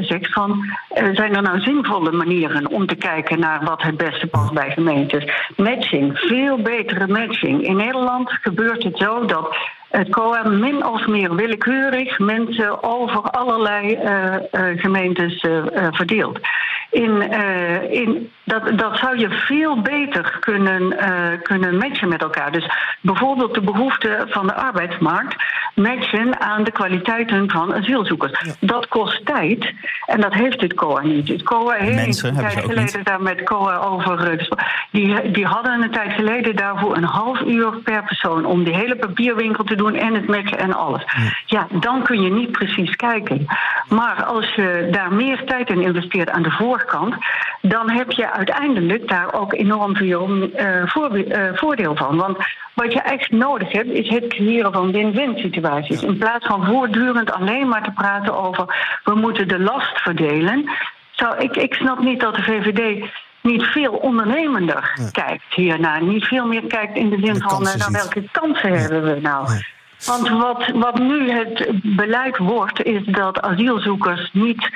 [0.00, 0.64] zegt van
[1.12, 5.24] zijn er nou zinvolle manieren om te kijken naar wat het beste past bij gemeentes.
[5.56, 7.62] Matching, veel betere matching.
[7.62, 9.56] In Nederland gebeurt het zo dat
[9.88, 13.98] het COA min of meer willekeurig mensen over allerlei
[14.76, 16.38] gemeentes uh, verdeelt.
[16.90, 17.22] In,
[17.90, 20.96] in, dat, dat zou je veel beter kunnen,
[21.42, 22.52] kunnen matchen met elkaar.
[22.52, 25.36] Dus bijvoorbeeld de behoeften van de arbeidsmarkt
[25.74, 28.40] matchen aan de kwaliteiten van asielzoekers.
[28.44, 28.52] Ja.
[28.60, 29.72] Dat kost tijd
[30.06, 31.28] en dat heeft het COA niet.
[31.28, 33.04] Het COA heeft een tijd geleden niet.
[33.04, 34.48] daar met COA over.
[34.90, 38.96] Die, die hadden een tijd geleden daarvoor een half uur per persoon om die hele
[38.96, 41.04] papierwinkel te doen en het matchen en alles.
[41.46, 43.46] Ja, dan kun je niet precies kijken.
[43.88, 47.14] Maar als je daar meer tijd in investeert aan de voorkant,
[47.60, 50.50] dan heb je uiteindelijk daar ook enorm veel
[50.84, 52.16] voor, uh, voordeel van.
[52.16, 52.36] Want
[52.74, 56.02] wat je echt nodig hebt, is het creëren van win-win situaties.
[56.02, 60.70] In plaats van voortdurend alleen maar te praten over we moeten de last verdelen.
[61.10, 66.02] Zou, ik, ik snap niet dat de VVD niet veel ondernemender kijkt hiernaar.
[66.02, 69.48] Niet veel meer kijkt in de zin de van nou, welke kansen hebben we nou.
[70.06, 74.70] Want wat, wat nu het beleid wordt, is dat asielzoekers niet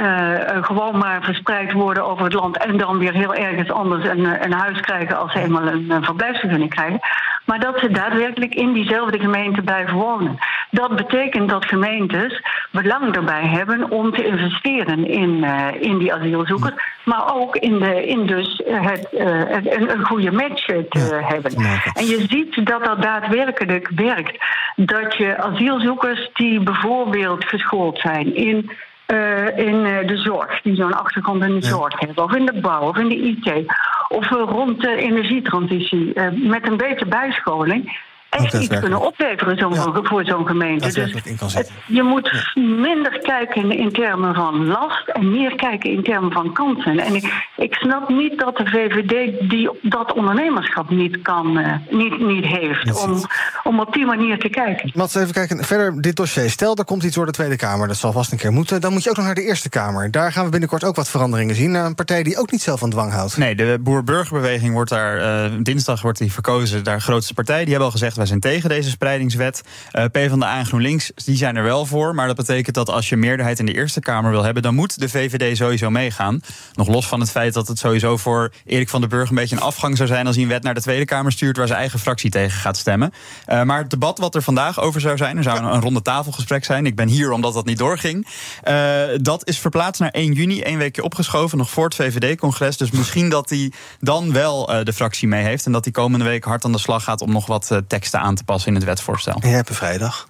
[0.00, 4.44] uh, gewoon maar verspreid worden over het land en dan weer heel ergens anders een,
[4.44, 7.00] een huis krijgen als ze eenmaal een, een verblijfsvergunning krijgen.
[7.44, 10.38] Maar dat ze daadwerkelijk in diezelfde gemeente blijven wonen.
[10.70, 16.74] Dat betekent dat gemeentes belang erbij hebben om te investeren in, uh, in die asielzoekers.
[17.04, 21.54] Maar ook in, de, in dus het, uh, een, een goede match te ja, hebben.
[21.94, 24.44] En je ziet dat dat daadwerkelijk werkt.
[24.76, 28.70] Dat je asielzoekers die bijvoorbeeld geschoold zijn in
[29.06, 31.68] uh, in de zorg, die zo'n achtergrond in de ja.
[31.68, 33.72] zorg hebben, of in de bouw, of in de IT,
[34.12, 38.00] of rond de energietransitie, met een beetje bijscholing,
[38.32, 40.00] echt iets kunnen opleveren zo ja.
[40.02, 40.92] voor zo'n gemeente.
[40.92, 42.62] Dus het, je moet ja.
[42.62, 46.98] minder kijken in termen van last en meer kijken in termen van kansen.
[46.98, 52.18] En ik, ik snap niet dat de VVD die, dat ondernemerschap niet, kan, uh, niet,
[52.18, 53.24] niet heeft om,
[53.62, 54.90] om op die manier te kijken.
[54.94, 55.64] Mats, even kijken.
[55.64, 56.50] Verder dit dossier.
[56.50, 57.88] Stel, er komt iets door de Tweede Kamer.
[57.88, 58.80] Dat zal vast een keer moeten.
[58.80, 60.10] Dan moet je ook nog naar de Eerste Kamer.
[60.10, 61.74] Daar gaan we binnenkort ook wat veranderingen zien.
[61.74, 63.36] Een partij die ook niet zelf aan dwang houdt.
[63.36, 65.16] Nee, de Boer-Burgerbeweging wordt daar...
[65.18, 66.84] Uh, dinsdag wordt die verkozen.
[66.84, 67.60] Daar grootste partij.
[67.60, 69.62] Die hebben al gezegd, zijn tegen deze spreidingswet.
[69.92, 72.14] Uh, PvdA en GroenLinks die zijn er wel voor.
[72.14, 74.62] Maar dat betekent dat als je meerderheid in de Eerste Kamer wil hebben...
[74.62, 76.40] dan moet de VVD sowieso meegaan.
[76.72, 79.28] Nog los van het feit dat het sowieso voor Erik van den Burg...
[79.28, 81.56] een beetje een afgang zou zijn als hij een wet naar de Tweede Kamer stuurt...
[81.56, 83.12] waar zijn eigen fractie tegen gaat stemmen.
[83.48, 85.36] Uh, maar het debat wat er vandaag over zou zijn...
[85.36, 86.86] er zou een, ronde tafelgesprek zijn.
[86.86, 88.26] Ik ben hier omdat dat niet doorging.
[88.68, 91.58] Uh, dat is verplaatst naar 1 juni, één weekje opgeschoven...
[91.58, 92.76] nog voor het VVD-congres.
[92.76, 95.66] Dus misschien dat hij dan wel de fractie mee heeft...
[95.66, 97.20] en dat hij komende week hard aan de slag gaat...
[97.20, 97.80] om nog wat
[98.12, 99.34] teksten aan te passen in het wetsvoorstel.
[99.34, 100.28] En jij hebt een vrijdag?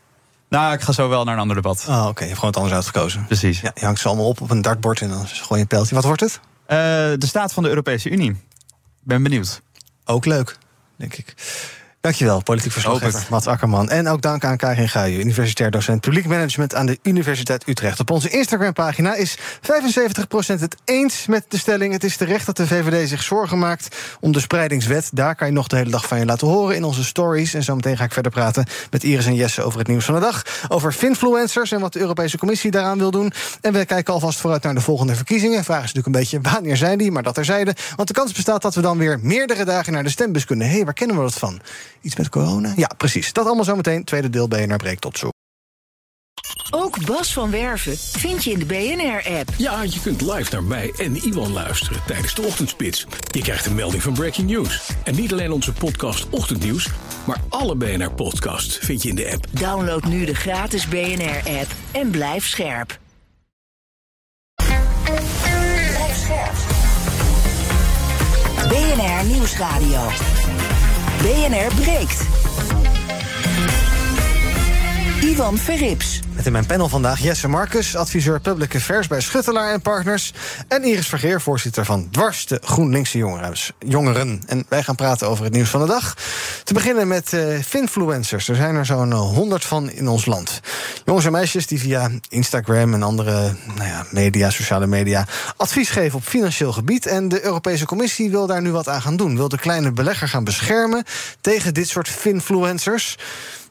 [0.49, 1.85] Nou, ik ga zo wel naar een ander debat.
[1.89, 2.09] Oh, oké.
[2.09, 2.23] Okay.
[2.23, 3.27] Je hebt gewoon het anders uitgekozen.
[3.27, 3.61] Precies.
[3.61, 5.95] Ja, je hangt ze allemaal op op een dartbord en dan gooi je een pijltje.
[5.95, 6.41] Wat wordt het?
[6.43, 6.77] Uh,
[7.19, 8.37] de staat van de Europese Unie.
[9.01, 9.63] Ben benieuwd.
[10.05, 10.59] Ook leuk,
[10.97, 11.35] denk ik.
[12.03, 13.91] Dankjewel, politiek verslaggever Mats Akkerman.
[13.91, 18.01] En ook dank aan Karin Guijen, universitair docent publiek management aan de Universiteit Utrecht.
[18.01, 19.41] Op onze Instagram-pagina is 75%
[20.47, 21.93] het eens met de stelling.
[21.93, 25.11] Het is terecht dat de VVD zich zorgen maakt om de spreidingswet.
[25.13, 27.55] Daar kan je nog de hele dag van je laten horen in onze stories.
[27.55, 30.21] En zometeen ga ik verder praten met Iris en Jesse over het nieuws van de
[30.21, 30.43] dag.
[30.69, 33.33] Over finfluencers en wat de Europese Commissie daaraan wil doen.
[33.61, 35.65] En we kijken alvast vooruit naar de volgende verkiezingen.
[35.65, 37.75] Vraag is natuurlijk een beetje wanneer zijn die, maar dat terzijde.
[37.97, 40.67] Want de kans bestaat dat we dan weer meerdere dagen naar de stembus kunnen.
[40.67, 41.61] Hé, hey, waar kennen we dat van?
[42.03, 42.73] Iets met corona?
[42.77, 43.33] Ja, precies.
[43.33, 44.05] Dat allemaal zometeen.
[44.05, 45.31] Tweede deel BNR breekt tot zo.
[46.71, 49.49] Ook Bas van Werven vind je in de BNR-app.
[49.57, 53.07] Ja, je kunt live naar mij en Iwan luisteren tijdens de ochtendspits.
[53.31, 54.91] Je krijgt een melding van Breaking News.
[55.05, 56.89] En niet alleen onze podcast Ochtendnieuws,
[57.27, 59.47] maar alle BNR-podcasts vind je in de app.
[59.51, 62.99] Download nu de gratis BNR-app en blijf scherp.
[64.55, 66.55] Blijf scherp.
[68.69, 70.09] BNR Nieuwsradio.
[71.23, 72.42] BNR breekt.
[75.23, 76.21] Ivan Verrips.
[76.35, 80.33] Met in mijn panel vandaag Jesse Marcus, adviseur Public Affairs bij Schuttelaar en Partners.
[80.69, 83.19] En Iris Vergeer, voorzitter van Dwars, de GroenLinkse
[83.79, 84.43] jongeren.
[84.47, 86.17] En wij gaan praten over het nieuws van de dag.
[86.65, 88.49] Te beginnen met uh, finfluencers.
[88.49, 90.61] Er zijn er zo'n honderd van in ons land.
[91.05, 95.27] Jongens en meisjes die via Instagram en andere nou ja, media, sociale media...
[95.57, 97.07] advies geven op financieel gebied.
[97.07, 99.37] En de Europese Commissie wil daar nu wat aan gaan doen.
[99.37, 101.05] Wil de kleine belegger gaan beschermen
[101.41, 103.17] tegen dit soort finfluencers...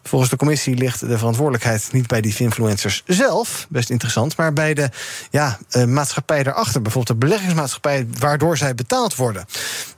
[0.04, 4.74] Volgens de commissie ligt de verantwoordelijkheid niet bij die influencers zelf, best interessant, maar bij
[4.74, 4.90] de
[5.32, 9.46] ja, uh, maatschappij daarachter, bijvoorbeeld de beleggingsmaatschappij waardoor zij betaald worden.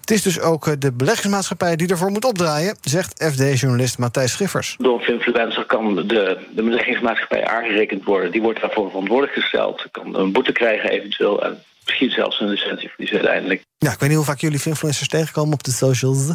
[0.02, 4.76] Het is dus ook uh, de beleggingsmaatschappij die ervoor moet opdraaien, zegt FD-journalist Matthijs Schiffers.
[4.80, 8.32] Door een influencer kan de, de beleggingsmaatschappij aangerekend worden.
[8.32, 9.88] Die wordt daarvoor verantwoordelijk gesteld.
[9.92, 13.62] Kan een boete krijgen eventueel en misschien zelfs een licentie verliezen uiteindelijk.
[13.78, 16.28] Ja, ik weet niet hoe vaak jullie influencers tegenkomen op de socials.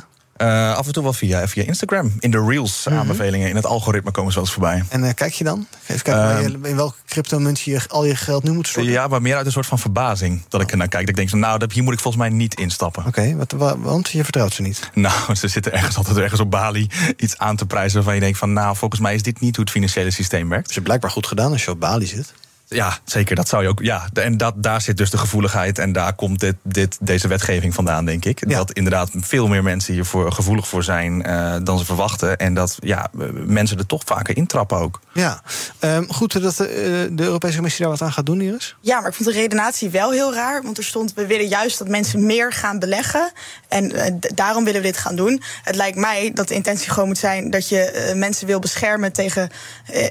[0.42, 2.12] Uh, af en toe wel via, via Instagram.
[2.18, 3.00] In de Reels mm -hmm.
[3.00, 3.48] aanbevelingen.
[3.48, 4.84] In het algoritme komen ze wel eens voorbij.
[4.88, 5.66] En uh, kijk je dan?
[5.86, 8.92] Even kijken uh, in welke cryptomunt je al je geld nu moet storten?
[8.92, 10.42] Ja, maar meer uit een soort van verbazing.
[10.48, 11.06] Dat ik er naar kijk.
[11.06, 13.06] Dat ik denk, nou, hier moet ik volgens mij niet instappen.
[13.06, 14.90] Oké, okay, want je vertrouwt ze niet?
[15.08, 17.94] Nou, ze zitten ergens altijd ergens op Bali iets aan te prijzen...
[17.94, 20.68] waarvan je denkt van, nou, volgens mij is dit niet hoe het financiële systeem werkt.
[20.68, 22.34] Is het blijkbaar goed gedaan als je op Bali zit?
[22.68, 23.36] Ja, zeker.
[23.36, 23.80] Dat zou je ook.
[23.82, 25.78] Ja, en dat, daar zit dus de gevoeligheid.
[25.78, 28.48] En daar komt dit, dit, deze wetgeving vandaan, denk ik.
[28.48, 28.56] Ja.
[28.56, 32.38] Dat inderdaad veel meer mensen hiervoor gevoelig voor zijn uh, dan ze verwachten.
[32.38, 35.00] En dat ja, mensen er toch vaker intrappen ook.
[35.12, 35.42] Ja,
[35.80, 38.76] um, goed dat de, de, Europese Commissie daar wat aan gaat doen, Iris?
[38.80, 40.62] Ja, maar ik vond de redenatie wel heel raar.
[40.62, 43.32] Want er stond, we willen juist dat mensen meer gaan beleggen.
[43.68, 44.02] En uh,
[44.34, 45.42] daarom willen we dit gaan doen.
[45.62, 49.12] Het lijkt mij dat de intentie gewoon moet zijn dat je uh, mensen wil beschermen
[49.12, 49.50] tegen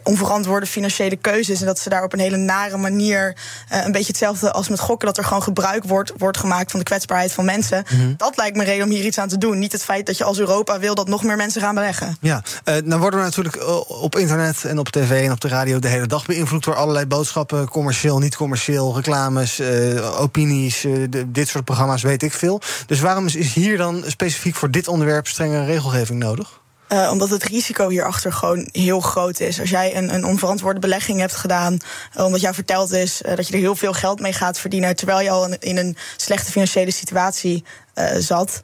[0.04, 1.60] onverantwoorde financiële keuzes.
[1.60, 3.36] En dat ze daar op een hele nare manier.
[3.73, 6.79] Uh, een beetje hetzelfde als met gokken, dat er gewoon gebruik wordt, wordt gemaakt van
[6.79, 7.83] de kwetsbaarheid van mensen.
[7.89, 8.13] Mm -hmm.
[8.17, 9.60] Dat lijkt me reden om hier iets aan te doen.
[9.60, 12.17] Niet het feit dat je als Europa wil dat nog meer mensen gaan beleggen.
[12.21, 15.79] Ja, uh, nou worden we natuurlijk op internet en op tv en op de radio
[15.79, 21.47] de hele dag beïnvloed door allerlei boodschappen, commercieel, niet commercieel, reclames, uh, opinies, de, dit
[21.47, 22.62] soort programma's, weet ik veel.
[22.86, 26.60] Dus waarom is, is hier dan specifiek voor dit onderwerp strengere regelgeving nodig?
[26.91, 29.60] Uh, omdat het risico hierachter gewoon heel groot is.
[29.60, 31.78] Als jij een, een onverantwoorde belegging hebt gedaan,
[32.17, 34.95] uh, omdat jou verteld is uh, dat je er heel veel geld mee gaat verdienen,
[34.95, 37.63] terwijl je al in, in een slechte financiële situatie
[38.17, 38.62] zat,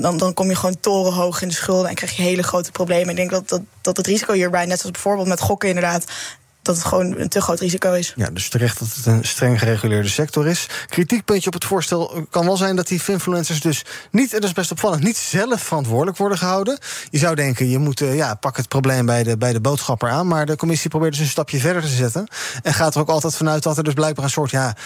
[0.00, 3.08] dan, dan kom je gewoon torenhoog in de schulden en krijg je hele grote problemen.
[3.08, 6.04] Ik denk dat, dat, dat het risico hierbij, net zoals bijvoorbeeld met gokken inderdaad,
[6.62, 8.12] dat het gewoon een te groot risico is.
[8.16, 10.66] Ja, dus terecht dat het een streng gereguleerde sector is.
[10.86, 14.54] Kritiekpuntje op het voorstel kan wel zijn dat die influencers dus niet, en dat is
[14.54, 16.78] best opvallend, niet zelf verantwoordelijk worden gehouden.
[17.10, 20.10] Je zou denken, je moet, uh, ja, pak het probleem bij de, bij de boodschapper
[20.10, 20.26] aan.
[20.26, 22.28] Maar de commissie probeert dus een stapje verder te zetten.
[22.62, 24.76] En gaat er ook altijd vanuit dat er dus blijkbaar een soort, ja,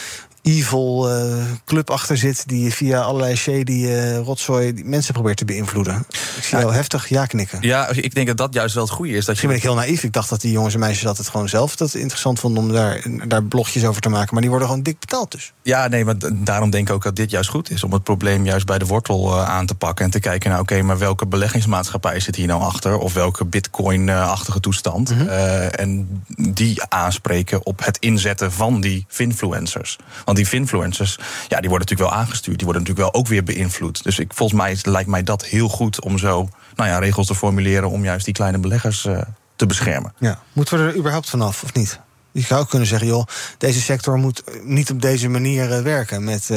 [0.46, 5.44] evil uh, club achter zit die via allerlei shady uh, rotzooi die mensen probeert te
[5.44, 6.06] beïnvloeden.
[6.37, 7.59] Ik zie jou ja, heftig ja knikken.
[7.61, 9.18] Ja, ik denk dat dat juist wel het goede is.
[9.18, 10.02] Dat Misschien ben ik heel naïef.
[10.02, 12.72] Ik dacht dat die jongens en meisjes dat het gewoon zelf dat interessant vonden om
[12.72, 14.28] daar, daar blogjes over te maken.
[14.32, 15.52] Maar die worden gewoon dik betaald dus.
[15.62, 17.85] Ja, nee, maar daarom denk ik ook dat dit juist goed is.
[17.85, 20.04] Om het probleem juist bij de wortel uh, aan te pakken.
[20.04, 22.98] En te kijken, nou oké, okay, maar welke beleggingsmaatschappij zit hier nou achter?
[22.98, 25.11] Of welke bitcoin-achtige toestand?
[25.11, 25.22] Mhm.
[25.22, 25.68] Mm -hmm.
[25.68, 29.98] en die aanspreken op het inzetten van die finfluencers.
[30.24, 31.18] Want die finfluencers,
[31.49, 32.57] ja, die worden natuurlijk wel aangestuurd.
[32.57, 34.03] Die worden natuurlijk wel ook weer beïnvloed.
[34.03, 37.35] Dus ik, volgens mij lijkt mij dat heel goed om zo nou ja, regels te
[37.35, 39.20] formuleren om juist die kleine beleggers uh,
[39.57, 40.14] te beschermen.
[40.18, 40.40] Ja.
[40.53, 42.01] Moeten we er überhaupt vanaf of niet?
[42.33, 43.27] Je zou ook kunnen zeggen, joh,
[43.59, 46.25] deze sector moet niet op deze manier uh, werken.
[46.25, 46.51] Met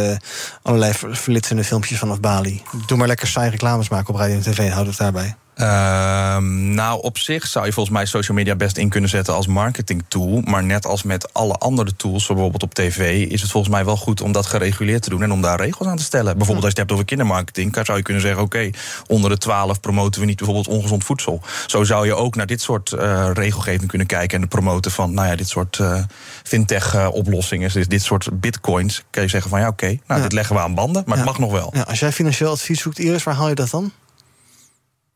[0.61, 2.61] allerlei verlitsende filmpjes vanaf Bali.
[2.85, 5.35] Doe maar lekker saai reclames maken op radio en tv, houd het daarbij.
[5.59, 9.47] Ehm, nou, op zich zou je volgens mij social media best in kunnen zetten als
[9.47, 10.41] marketing tool.
[10.45, 13.97] Maar net als met alle andere tools, bijvoorbeeld op tv, is het volgens mij wel
[13.97, 16.37] goed om dat gereguleerd te doen en om daar regels aan te stellen.
[16.37, 18.69] Bijvoorbeeld als je het hebt over kindermarketing, zou je kunnen zeggen: oké,
[19.07, 21.41] onder de 12 promoten we niet bijvoorbeeld ongezond voedsel.
[21.67, 25.13] Zo zou je ook naar dit soort uh, regelgeving kunnen kijken en de promoten van
[25.13, 26.03] nou ja, dit soort uh,
[26.43, 29.03] fintech-oplossingen, dus dit soort bitcoins.
[29.09, 30.19] Kun je zeggen van ja, oké, nou, ja.
[30.21, 31.23] dit leggen we aan banden, maar Ja.
[31.23, 31.69] het mag nog wel.
[31.75, 33.91] Ja, als jij financieel advies zoekt, Iris, waar haal je dat dan?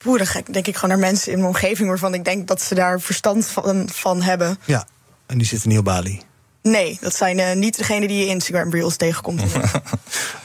[0.04, 2.76] Poeh, ik denk ik gewoon naar mensen in mijn omgeving waarvan ik denk dat ze
[2.76, 4.58] daar verstand van, van hebben.
[4.66, 4.88] Ja,
[5.26, 6.22] en die zitten niet op Bali.
[6.64, 9.42] Nee, dat zijn eh, niet degenen die je Instagram Reels tegenkomt.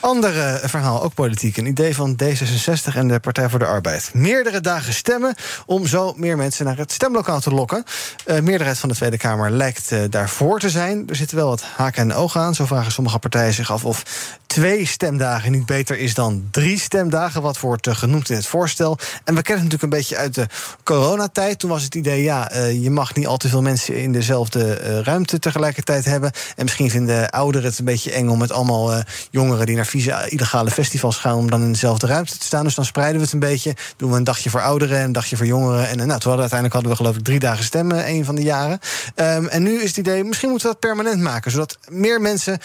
[0.01, 1.57] Ander eh, verhaal, ook politiek.
[1.57, 4.11] Een idee van D66 en de Partij voor de Arbeid.
[4.13, 5.35] Meerdere dagen stemmen
[5.67, 7.85] om zo meer mensen naar het stemlokaal te lokken.
[8.25, 11.05] De meerderheid van de Tweede Kamer lijkt daarvoor te zijn.
[11.09, 12.55] Er zitten wel wat haken en ogen aan.
[12.55, 14.03] Zo vragen sommige partijen zich af of
[14.47, 17.43] twee stemdagen niet beter is dan drie stemdagen.
[17.43, 18.99] Wat wordt genoemd in het voorstel.
[19.25, 20.47] En we kennen het natuurlijk een beetje uit de
[20.83, 21.59] coronatijd.
[21.59, 24.75] Toen was het idee, ja, eh, je mag niet al te veel mensen in dezelfde
[24.75, 26.31] eh, ruimte tegelijkertijd hebben.
[26.57, 29.87] En misschien vinden ouderen het een beetje eng om met allemaal eh, jongeren die naar
[29.87, 32.65] vieze illegale festivals gaan, om dan in dezelfde ruimte te staan.
[32.65, 33.77] Dus dan spreiden we het een beetje.
[33.97, 35.89] Doen we een dagje voor ouderen en een dagje voor jongeren.
[35.89, 38.35] En eh, nou, toen hadden, uiteindelijk hadden we geloof ik drie dagen stemmen, een van
[38.35, 38.79] de jaren.
[39.15, 42.59] Ehm, en nu is het idee, misschien moeten we dat permanent maken, zodat meer mensen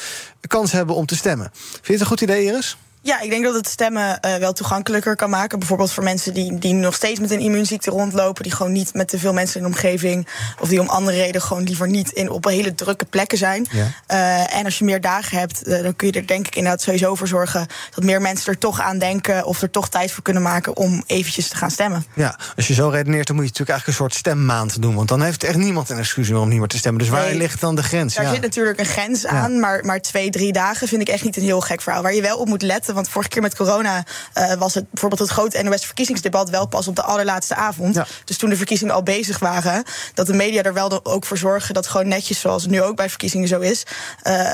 [0.47, 1.51] kans hebben om te stemmen.
[1.53, 2.77] Vind je het een goed idee, Iris?
[3.05, 5.59] Ja, ik denk dat het stemmen eh, wel toegankelijker kan maken.
[5.59, 9.07] Bijvoorbeeld voor mensen die, die nog steeds met een immuunziekte rondlopen, die gewoon niet met
[9.07, 10.27] te veel mensen in de omgeving,
[10.59, 13.67] of die om andere redenen gewoon liever niet in, op hele drukke plekken zijn.
[13.71, 13.87] Ja.
[14.07, 16.81] Eh, en als je meer dagen hebt, eh, dan kun je er denk ik inderdaad
[16.81, 20.23] sowieso voor zorgen dat meer mensen er toch aan denken of er toch tijd voor
[20.23, 22.05] kunnen maken om eventjes te gaan stemmen.
[22.13, 24.95] Ja, als je zo redeneert, dan moet je natuurlijk eigenlijk een soort stemmaand doen.
[24.95, 27.01] Want dan heeft echt niemand een excuus meer om niet meer te stemmen.
[27.01, 27.35] Dus waar Nee.
[27.37, 28.13] ligt dan de grens?
[28.13, 28.31] Daar Ja.
[28.33, 31.43] zit natuurlijk een grens aan, maar, maar twee, drie dagen vind ik echt niet een
[31.43, 32.01] heel gek verhaal.
[32.01, 34.03] Waar je wel op moet letten, want vorige keer met corona
[34.33, 37.99] eh, was het bijvoorbeeld het grote NOS-verkiezingsdebat wel pas op de allerlaatste avond.
[38.25, 41.73] Dus toen de verkiezingen al bezig waren, dat de media er wel ook voor zorgen
[41.73, 43.83] dat gewoon netjes, zoals het nu ook bij verkiezingen zo is,
[44.21, 44.45] eh,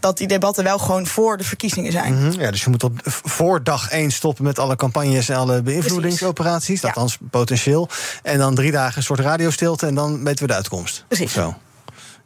[0.00, 2.14] dat die debatten wel gewoon voor de verkiezingen zijn.
[2.14, 5.62] Mhm, Ja, dus je moet op, voor dag één stoppen met alle campagnes en alle
[5.62, 6.84] beïnvloedingsoperaties.
[6.84, 7.88] Althans, potentieel.
[8.22, 11.04] En dan drie dagen een soort radiostilte en dan weten we de uitkomst.
[11.08, 11.32] Precies.
[11.32, 11.48] Zo.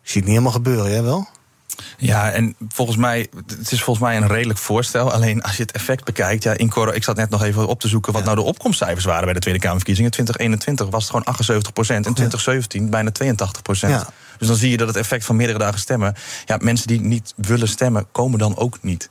[0.03, 1.29] Ik zie het niet helemaal gebeuren, jij wel?
[1.97, 5.13] Ja, en volgens mij, het is volgens mij een redelijk voorstel.
[5.13, 7.81] Alleen als je het effect bekijkt, ja, in coro, ik zat net nog even op
[7.81, 10.11] te zoeken wat nou de opkomstcijfers waren bij de Tweede Kamerverkiezingen.
[10.11, 13.93] 2021 was het gewoon 78 procent en 2017 bijna 82 procent.
[13.93, 14.09] Ja.
[14.39, 17.33] Dus dan zie je dat het effect van meerdere dagen stemmen, ja, mensen die niet
[17.37, 19.09] willen stemmen, komen dan ook niet.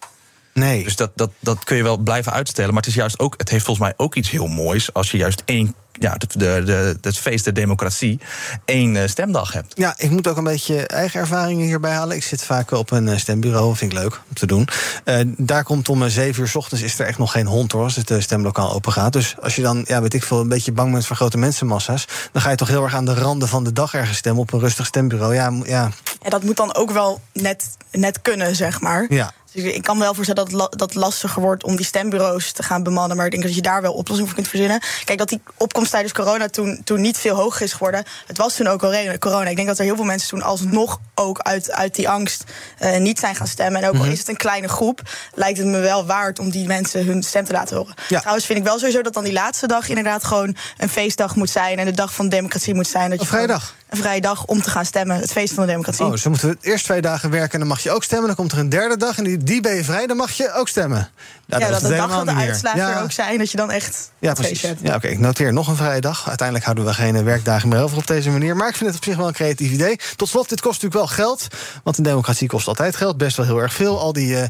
[0.53, 0.83] Nee.
[0.83, 2.73] Dus dat, dat, dat kun je wel blijven uitstellen.
[2.73, 5.17] Maar het is juist ook, het heeft volgens mij ook iets heel moois als je
[5.17, 8.19] juist één, ja, de, de, de, het feest der democratie,
[8.65, 9.73] één eh, stemdag hebt.
[9.77, 12.15] Ja, ik moet ook een beetje eigen ervaringen hierbij halen.
[12.15, 14.67] Ik zit vaak op een eh, stembureau, vind ik leuk om te doen.
[15.03, 17.83] Eh, daar komt om zeven uur s ochtends is er echt nog geen hond hoor,
[17.83, 19.13] als het stemlokaal open gaat.
[19.13, 22.05] Dus als je dan, ja, weet ik veel, een beetje bang bent voor grote mensenmassa's,
[22.31, 24.53] dan ga je toch heel erg aan de randen van de dag ergens stemmen op
[24.53, 25.33] een rustig stembureau.
[25.33, 25.89] Ja, ja,
[26.21, 29.05] En dat moet dan ook wel net, net kunnen, zeg maar.
[29.09, 29.31] ja.
[29.53, 31.85] Dus ik kan me wel voorstellen dat het la- dat het lastiger wordt om die
[31.85, 33.17] stembureaus te gaan bemannen.
[33.17, 34.81] Maar ik denk dat je daar wel oplossingen voor kunt verzinnen.
[35.05, 38.03] Kijk, dat die opkomst tijdens corona toen, toen niet veel hoger is geworden.
[38.27, 39.49] Het was toen ook al corona.
[39.49, 42.43] Ik denk dat er heel veel mensen toen alsnog ook uit, uit die angst
[42.77, 43.81] eh, niet zijn gaan stemmen.
[43.81, 44.11] En ook al Mhm.
[44.11, 45.01] is het een kleine groep,
[45.33, 47.93] lijkt het me wel waard om die mensen hun stem te laten horen.
[48.07, 48.19] Ja.
[48.19, 51.49] Trouwens vind ik wel sowieso dat dan die laatste dag inderdaad gewoon een feestdag moet
[51.49, 51.79] zijn.
[51.79, 53.09] En de dag van de democratie moet zijn.
[53.09, 53.75] Dat je Een vrije gewoon- dag?
[53.93, 55.19] Een vrije dag om te gaan stemmen.
[55.19, 56.05] Het feest van de democratie.
[56.05, 58.27] Oh, dus dan moeten we eerst twee dagen werken en dan mag je ook stemmen.
[58.27, 60.53] Dan komt er een derde dag en die, die ben je vrij, dan mag je
[60.53, 61.09] ook stemmen.
[61.45, 62.97] Nou, ja, is dat het de dag van de uitslagen Ja.
[62.97, 63.37] er ook zijn.
[63.37, 64.61] Dat je dan echt Ja, precies.
[64.61, 64.79] hebt.
[64.83, 65.07] Ja, oké.
[65.07, 66.27] Ik noteer nog een vrije dag.
[66.27, 68.55] Uiteindelijk houden we geen eh, werkdagen meer over op deze manier.
[68.55, 69.99] Maar ik vind het op zich wel een creatief idee.
[70.15, 71.47] Tot slot, dit kost natuurlijk wel geld.
[71.83, 73.17] Want een democratie kost altijd geld.
[73.17, 73.99] Best wel heel erg veel.
[73.99, 74.49] Al die eh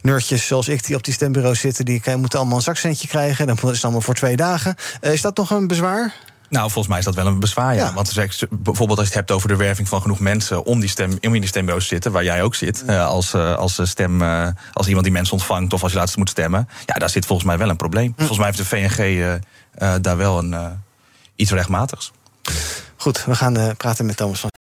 [0.00, 1.84] nerdjes zoals ik die op die stembureaus zitten...
[1.84, 3.46] die moeten allemaal een zakcentje krijgen.
[3.46, 4.74] Dan is het allemaal voor twee dagen.
[5.00, 6.14] Eh, is dat nog een bezwaar?
[6.48, 7.92] Nou, volgens mij is dat wel een bezwaar, ja.
[7.92, 8.14] Want
[8.50, 11.34] bijvoorbeeld als je het hebt over de werving van genoeg mensen om die stem, om
[11.34, 14.22] in die stembureaus te zitten, waar jij ook zit, eh, als, eh, als, eh, stem,
[14.72, 17.48] als iemand die mensen ontvangt of als je laatst moet stemmen, ja, daar zit volgens
[17.48, 18.12] mij wel een probleem.
[18.16, 19.40] Volgens mij heeft de VNG
[20.00, 20.82] daar wel een,
[21.36, 22.12] iets rechtmatigs.
[22.96, 24.65] Goed, we gaan praten met Thomas van.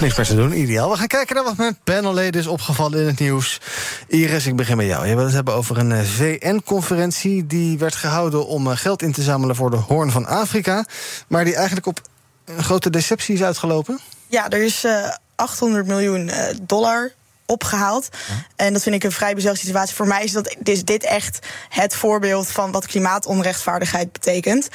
[0.00, 0.90] Niks meer te doen, ideaal.
[0.90, 3.60] We gaan kijken naar wat mijn panelleden is opgevallen in het nieuws.
[4.06, 5.06] Iris, ik begin bij jou.
[5.06, 7.46] Je wil het hebben over een eh, VN-conferentie...
[7.46, 10.84] die werd gehouden om eh, geld in te zamelen voor de Hoorn van Afrika...
[11.28, 12.00] maar die eigenlijk op
[12.44, 13.98] een grote deceptie is uitgelopen.
[14.26, 16.30] Ja, er is eh 800 miljoen
[16.62, 17.12] dollar
[17.46, 18.08] opgehaald.
[18.56, 19.94] En dat vind ik een vrij bizarre situatie.
[19.94, 24.68] Voor mij is, dat, is dit echt het voorbeeld van wat klimaatonrechtvaardigheid betekent.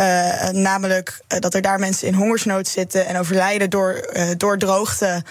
[0.00, 4.58] Uh, namelijk uh, dat er daar mensen in hongersnood zitten en overlijden door, uh, door
[4.58, 5.24] droogte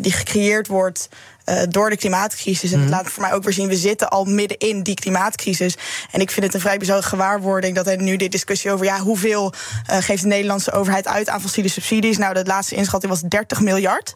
[0.00, 1.08] die gecreëerd wordt.
[1.48, 2.72] Uh, door de klimaatcrisis.
[2.72, 5.76] En dat laat voor mij ook weer zien, we zitten al midden in die klimaatcrisis.
[6.10, 8.98] En ik vind het een vrij bizarre gewaarwording dat er nu de discussie over ja,
[8.98, 9.52] hoeveel
[9.90, 12.16] uh, geeft de Nederlandse overheid uit aan fossiele subsidies.
[12.16, 14.14] Nou, de laatste inschatting was 30 miljard.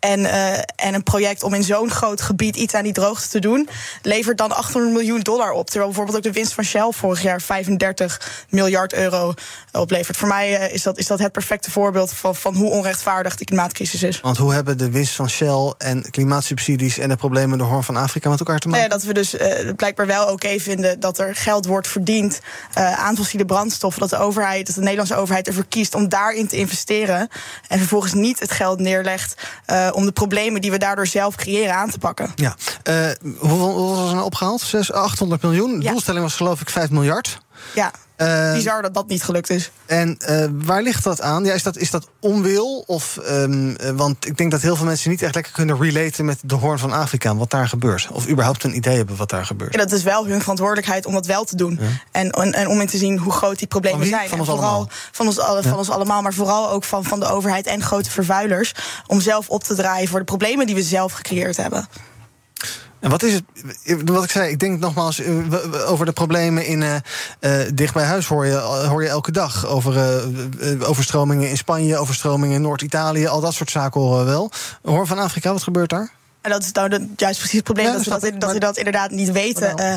[0.00, 3.38] En, uh, en een project om in zo'n groot gebied iets aan die droogte te
[3.38, 3.68] doen,
[4.02, 5.66] levert dan 800 miljoen dollar op.
[5.66, 9.34] Terwijl bijvoorbeeld ook de winst van Shell vorig jaar 35 miljard euro
[9.72, 10.16] oplevert.
[10.16, 13.44] Voor mij uh, is, dat, is dat het perfecte voorbeeld van, van hoe onrechtvaardig de
[13.44, 14.20] klimaatcrisis is.
[14.20, 17.84] Want hoe hebben de winst van Shell en klimaatsubsidies en de problemen in de Hoorn
[17.84, 18.88] van Afrika met elkaar te maken?
[18.88, 21.88] Nou ja, dat we dus uh, blijkbaar wel oké okay vinden dat er geld wordt
[21.88, 22.40] verdiend
[22.74, 24.00] aan fossiele brandstoffen.
[24.00, 27.28] Dat de overheid, dat de Nederlandse overheid ervoor kiest om daarin te investeren.
[27.68, 29.34] En vervolgens niet het geld neerlegt
[29.92, 32.32] om de problemen die we daardoor zelf creëren aan te pakken.
[32.34, 32.56] Ja,
[32.88, 34.60] uh, hoeveel, hoeveel was er nou opgehaald?
[34.60, 35.78] 6, 800 miljoen.
[35.78, 35.90] De ja.
[35.90, 37.38] doelstelling was geloof ik 5 miljard.
[37.74, 37.90] Ja.
[38.18, 39.70] Uh, Bizar dat dat niet gelukt is.
[39.86, 41.44] En uh, waar ligt dat aan?
[41.44, 42.84] Ja, is, dat, is dat onwil?
[42.86, 46.38] Of, um, want ik denk dat heel veel mensen niet echt lekker kunnen relaten met
[46.42, 48.08] de hoorn van Afrika, wat daar gebeurt.
[48.12, 49.72] Of überhaupt een idee hebben wat daar gebeurt.
[49.72, 51.78] Ja, dat is wel hun verantwoordelijkheid om dat wel te doen.
[51.80, 51.86] Ja.
[52.10, 54.28] En, en, en, om in te zien hoe groot die problemen van zijn.
[54.28, 54.90] Van ons en vooral allemaal.
[55.12, 55.68] van ons, alle, ja.
[55.68, 58.74] van ons allemaal, maar vooral ook van, van de overheid en grote vervuilers.
[59.06, 61.88] Om zelf op te draaien voor de problemen die we zelf gecreëerd hebben.
[63.00, 63.44] En wat is het?
[64.10, 65.22] Wat ik zei, ik denk nogmaals
[65.86, 66.96] over de problemen in uh,
[67.74, 68.54] dicht bij huis hoor je,
[68.88, 69.66] hoor je elke dag.
[69.66, 70.22] Over
[70.86, 74.50] overstromingen in Spanje, overstromingen in Noord-Italië, al dat soort zaken horen we wel.
[74.82, 76.17] Hoor van Afrika, wat gebeurt daar?
[76.48, 78.52] En dat is nou de, juist precies het probleem, ja, dat, we dat, ik, dat
[78.52, 79.80] we dat inderdaad niet weten.
[79.80, 79.94] Uh,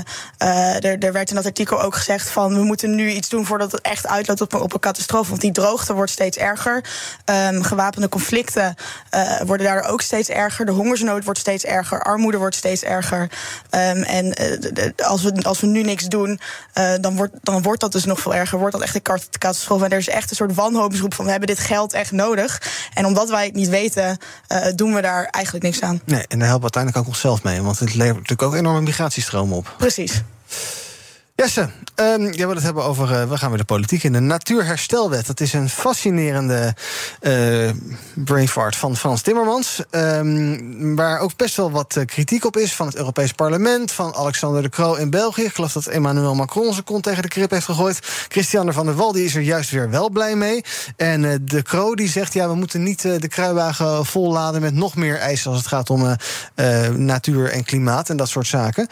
[0.50, 2.56] uh, er, er, werd in dat artikel ook gezegd van...
[2.56, 5.30] we moeten nu iets doen voordat het echt uitloopt op een, op een catastrofe.
[5.30, 6.84] Want die droogte wordt steeds erger.
[7.26, 8.76] Um, gewapende conflicten
[9.16, 10.66] uh, worden daardoor ook steeds erger.
[10.66, 12.02] De hongersnood wordt steeds erger.
[12.02, 13.22] Armoede wordt steeds erger.
[13.22, 16.40] Um, en de, de, als, we, als we nu niks doen,
[17.02, 18.60] dan, wordt, dan wordt dat dus nog veel erger.
[18.60, 19.86] Wordt dat echt een catastrofe.
[19.86, 21.26] En er is echt een soort wanhoopsroep van...
[21.26, 22.62] we hebben dit geld echt nodig.
[22.94, 24.18] En omdat wij het niet weten,
[24.76, 26.02] doen we daar eigenlijk niks aan.
[26.06, 27.62] Nee, en daar helpen we uiteindelijk ook onszelf mee.
[27.62, 29.76] Want het levert natuurlijk ook enorme migratiestromen op.
[29.78, 30.22] Precies.
[31.42, 33.12] Jesse, um, jij wil het hebben over.
[33.12, 34.14] Uh, we gaan weer de politiek in.
[34.14, 35.28] De Natuurherstelwet.
[35.28, 36.76] Dat is een fascinerende
[37.22, 37.70] uh,
[38.16, 39.84] brain fart van Frans Timmermans.
[39.92, 43.92] Um, waar ook best wel wat uh, kritiek op is van het Europees Parlement.
[43.92, 45.44] Van Alexander de Croo in België.
[45.44, 48.00] Ik geloof dat Emmanuel Macron zijn kont tegen de krip heeft gegooid.
[48.28, 50.64] Christiane van der Wal die is er juist weer wel blij mee.
[50.96, 55.18] En de Croo die zegt: ja, we moeten niet de kruiwagen volladen met nog meer
[55.18, 56.16] eisen als het gaat om
[56.96, 58.88] natuur en klimaat en dat soort zaken.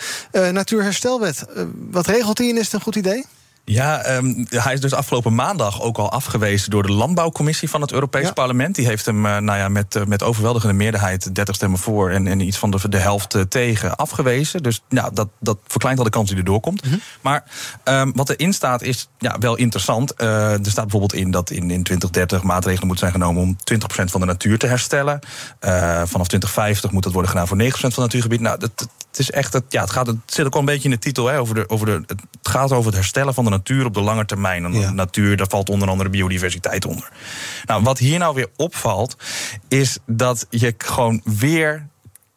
[0.52, 1.46] Natuurherstelwet.
[1.92, 3.26] wat regelt is het een goed idee?
[3.72, 7.92] Ja, um, hij is dus afgelopen maandag ook al afgewezen door de Landbouwcommissie van het
[7.92, 8.34] Europees ja.
[8.34, 8.76] Parlement.
[8.76, 12.28] Die heeft hem uh, nou ja, met, uh, met overweldigende meerderheid 30 stemmen voor en,
[12.28, 14.64] en iets van de, de helft uh, tegen afgewezen.
[14.64, 16.86] Dus nou, dat, dat verkleint al de kans die er doorkomt.
[16.86, 17.02] Mm -hmm.
[17.22, 17.44] Maar
[17.84, 20.22] um, wat erin staat is ja, wel interessant.
[20.22, 24.20] er staat bijvoorbeeld in dat in, in 2030 maatregelen moeten zijn genomen om 20% van
[24.20, 25.20] de natuur te herstellen.
[25.60, 28.40] vanaf 2050 moet dat worden gedaan voor 9% van het natuurgebied.
[28.40, 30.84] Nou, dat, het is echt, het, ja, het, gaat, het zit ook al een beetje
[30.84, 31.28] in de titel.
[31.28, 34.02] Hè, over de, over de, het gaat over het herstellen van de natuur op de
[34.02, 34.66] lange termijn.
[34.66, 34.92] En ja.
[34.92, 37.10] natuur, daar valt onder andere biodiversiteit onder.
[37.66, 39.16] Nou, wat hier nou weer opvalt,
[39.68, 41.89] is dat je gewoon weer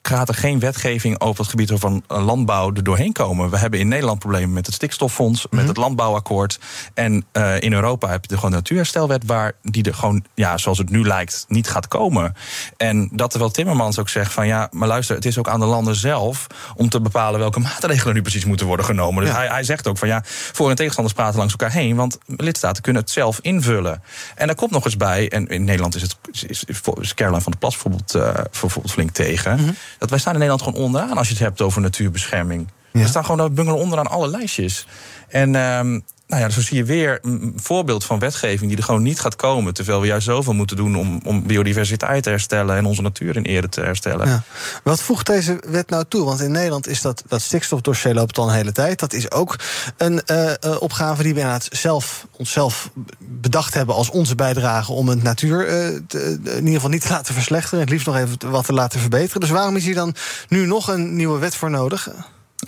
[0.02, 3.50] gaat er geen wetgeving over het gebied van landbouw er doorheen komen.
[3.50, 5.68] We hebben in Nederland problemen met het stikstoffonds, met -hmm.
[5.68, 6.58] het landbouwakkoord.
[6.94, 10.78] En uh, in Europa heb je de gewoon natuurherstelwet, waar die er gewoon, ja, zoals
[10.78, 12.34] het nu lijkt, niet gaat komen.
[12.76, 15.66] En dat terwijl Timmermans ook zegt van ja, maar luister, het is ook aan de
[15.66, 16.46] landen zelf
[16.76, 19.24] om te bepalen welke maatregelen nu precies moeten worden genomen.
[19.24, 19.38] Dus ja.
[19.38, 22.82] hij, hij zegt ook van ja, voor- en tegenstanders praten langs elkaar heen, want lidstaten
[22.82, 24.02] kunnen het zelf invullen.
[24.34, 27.52] En daar komt nog eens bij, en in Nederland is het is, is Caroline van
[27.52, 29.58] der Plas bijvoorbeeld, uh, bijvoorbeeld flink tegen.
[29.58, 32.68] -hmm dat wij staan in Nederland gewoon onderaan als je het hebt over natuurbescherming.
[32.92, 33.00] Ja.
[33.00, 34.86] We staan gewoon bungelen onderaan alle lijstjes.
[35.28, 39.02] En um, nou ja, zo zie je weer een voorbeeld van wetgeving die er gewoon
[39.02, 39.74] niet gaat komen.
[39.74, 43.42] Terwijl we juist zoveel moeten doen om, om biodiversiteit te herstellen en onze natuur in
[43.42, 44.44] ere te herstellen.
[44.84, 46.24] Wat voegt deze wet nou toe?
[46.24, 48.98] Want in Nederland is dat, dat stikstofdossier loopt al een hele tijd.
[48.98, 49.58] Dat is ook
[49.96, 55.08] een uh, uh, opgave die we inderdaad zelf, onszelf bedacht hebben als onze bijdrage om
[55.08, 55.66] het natuur
[56.06, 57.80] te, in ieder geval niet te laten verslechteren.
[57.80, 59.40] Het liefst nog even wat te laten verbeteren.
[59.40, 60.14] Dus waarom is hier dan
[60.48, 62.08] nu nog een nieuwe wet voor nodig?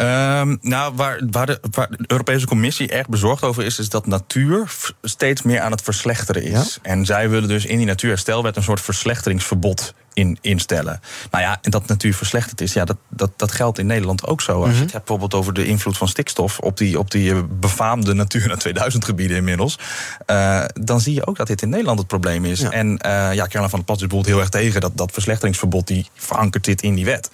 [0.00, 4.06] Um, nou, waar, waar, de, waar, de, Europese Commissie erg bezorgd over is, is dat
[4.06, 4.72] natuur
[5.02, 6.80] steeds meer aan het verslechteren is.
[6.82, 6.90] Ja?
[6.90, 11.00] En zij willen dus in die natuurherstelwet een soort verslechteringsverbod in, instellen.
[11.30, 14.40] Nou ja, en dat natuur verslechterd is, ja, dat, dat, dat geldt in Nederland ook
[14.40, 14.52] zo.
[14.52, 14.74] Als mm -hmm.
[14.74, 18.56] je het hebt bijvoorbeeld over de invloed van stikstof op die, op die befaamde Natura
[18.56, 19.78] 2000 gebieden inmiddels,
[20.26, 22.60] uh, dan zie je ook dat dit in Nederland het probleem is.
[22.60, 22.70] Ja.
[22.70, 22.98] En uh,
[23.34, 26.64] ja, Caroline van der Plas is bijvoorbeeld heel erg tegen dat, dat verslechteringsverbod, die verankert
[26.64, 27.30] dit in die wet.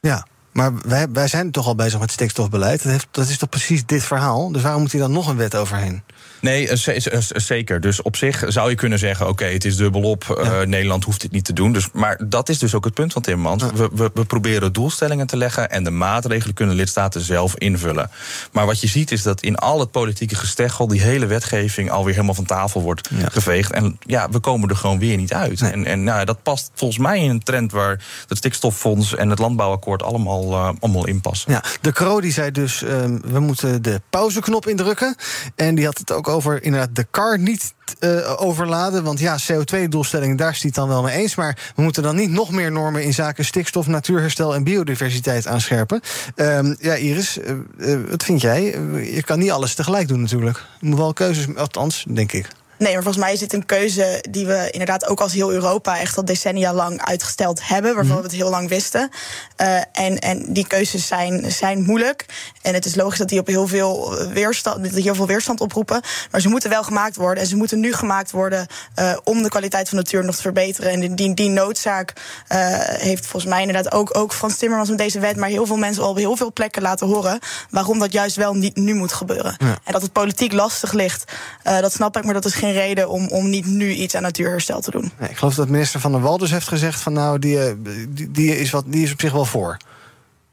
[0.00, 2.82] Ja, maar wij, wij zijn toch al bezig met stikstofbeleid.
[2.82, 4.52] Dat, heeft, dat is toch precies dit verhaal?
[4.52, 6.02] Dus waarom moet hier dan nog een wet overheen?
[6.42, 7.80] Nee, eh, ze- zeker.
[7.80, 10.30] Dus op zich zou je kunnen zeggen: oké, het is dubbelop.
[10.30, 11.72] eh, Nederland hoeft dit niet te doen.
[11.72, 13.62] Dus, maar dat is dus ook het punt van Timmermans.
[13.74, 18.10] We, we, we proberen doelstellingen te leggen en de maatregelen kunnen lidstaten zelf invullen.
[18.52, 22.14] Maar wat je ziet is dat in al het politieke gesteggel die hele wetgeving alweer
[22.14, 23.72] helemaal van tafel wordt geveegd.
[23.72, 25.60] En ja, we komen er gewoon weer niet uit.
[25.60, 29.38] En, en nou, dat past volgens mij in een trend waar het stikstoffonds en het
[29.38, 31.52] landbouwakkoord allemaal, eh, allemaal in passen.
[31.52, 35.16] Ja, de Croo die zei dus, ehm, we moeten de pauzeknop indrukken.
[35.56, 39.04] En die had het ook over inderdaad de kar niet eh, overladen.
[39.04, 41.34] Want ja, CO2-doelstelling, daar is het dan wel mee eens.
[41.34, 46.00] Maar we moeten dan niet nog meer normen in zaken stikstof, natuurherstel en biodiversiteit aanscherpen.
[46.34, 48.62] Ehm, ja, Iris, eh, eh, wat vind jij?
[49.14, 50.64] Je kan niet alles tegelijk doen natuurlijk.
[50.80, 52.48] Je moet wel keuzes, althans, denk ik.
[52.82, 55.98] Nee, maar volgens mij is dit een keuze die we inderdaad ook als heel Europa
[55.98, 59.10] echt al decennia lang uitgesteld hebben, waarvan we het heel lang wisten.
[59.56, 62.26] Eh, en, en die keuzes zijn, zijn moeilijk.
[62.62, 65.60] En het is logisch dat die op heel veel weerstand, dat die heel veel weerstand
[65.60, 66.00] oproepen.
[66.30, 67.42] Maar ze moeten wel gemaakt worden.
[67.42, 70.42] En ze moeten nu gemaakt worden eh, om de kwaliteit van de natuur nog te
[70.42, 70.90] verbeteren.
[70.90, 72.12] En die, die, noodzaak
[72.48, 75.76] eh, heeft volgens mij inderdaad ook, ook Frans Timmermans met deze wet, maar heel veel
[75.76, 77.38] mensen al op heel veel plekken laten horen
[77.70, 79.54] waarom dat juist wel niet nu moet gebeuren.
[79.58, 79.78] Ja.
[79.84, 83.08] En dat het politiek lastig ligt, eh, dat snap ik, maar dat is geen reden
[83.08, 85.12] om, om niet nu iets aan natuurherstel te doen.
[85.18, 87.72] Nee, ik geloof dat minister Van der Wal dus heeft gezegd van nou, die, eh,
[88.08, 89.76] die, die, is wat, die is op zich wel voor.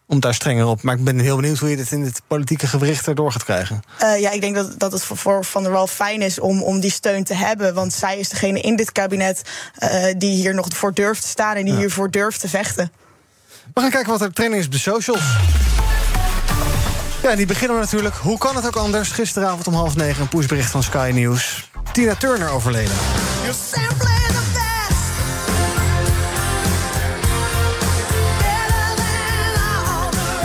[0.07, 0.81] Om daar strenger op.
[0.81, 3.81] Maar ik ben heel benieuwd hoe je dit in het politieke gewricht erdoor gaat krijgen.
[3.97, 6.79] Eh, ja, ik denk dat, dat het voor, Van der Wal fijn is om, om
[6.79, 7.73] die steun te hebben.
[7.73, 9.41] Want zij is degene in dit kabinet
[9.75, 11.79] eh, die hier nog voor durft te staan en die Ja.
[11.79, 12.91] hiervoor durft te vechten.
[13.73, 15.23] We gaan kijken wat er training is op de socials.
[17.23, 18.15] Ja, die beginnen we natuurlijk.
[18.15, 19.09] Hoe kan het ook anders?
[19.09, 21.68] Gisteravond om half negen een pushbericht van Sky News.
[21.91, 22.95] Tina Turner overleden.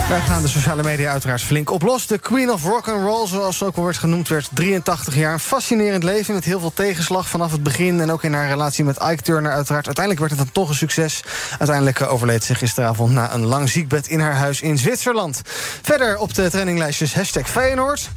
[0.09, 2.07] Wij gaan de sociale media uiteraard flink op los.
[2.07, 5.33] De Queen of Rock and Roll, zoals ze ook wel wordt genoemd, werd 83 jaar.
[5.33, 8.01] Een fascinerend leven met heel veel tegenslag vanaf het begin.
[8.01, 9.85] En ook in haar relatie met Ike Turner uiteraard.
[9.85, 11.23] Uiteindelijk werd het dan toch een succes.
[11.49, 15.41] Uiteindelijk eh, overleed ze gisteravond na een lang ziekbed in haar huis in Zwitserland.
[15.81, 18.09] Verder op de traininglijstjes hashtag Feyenoord.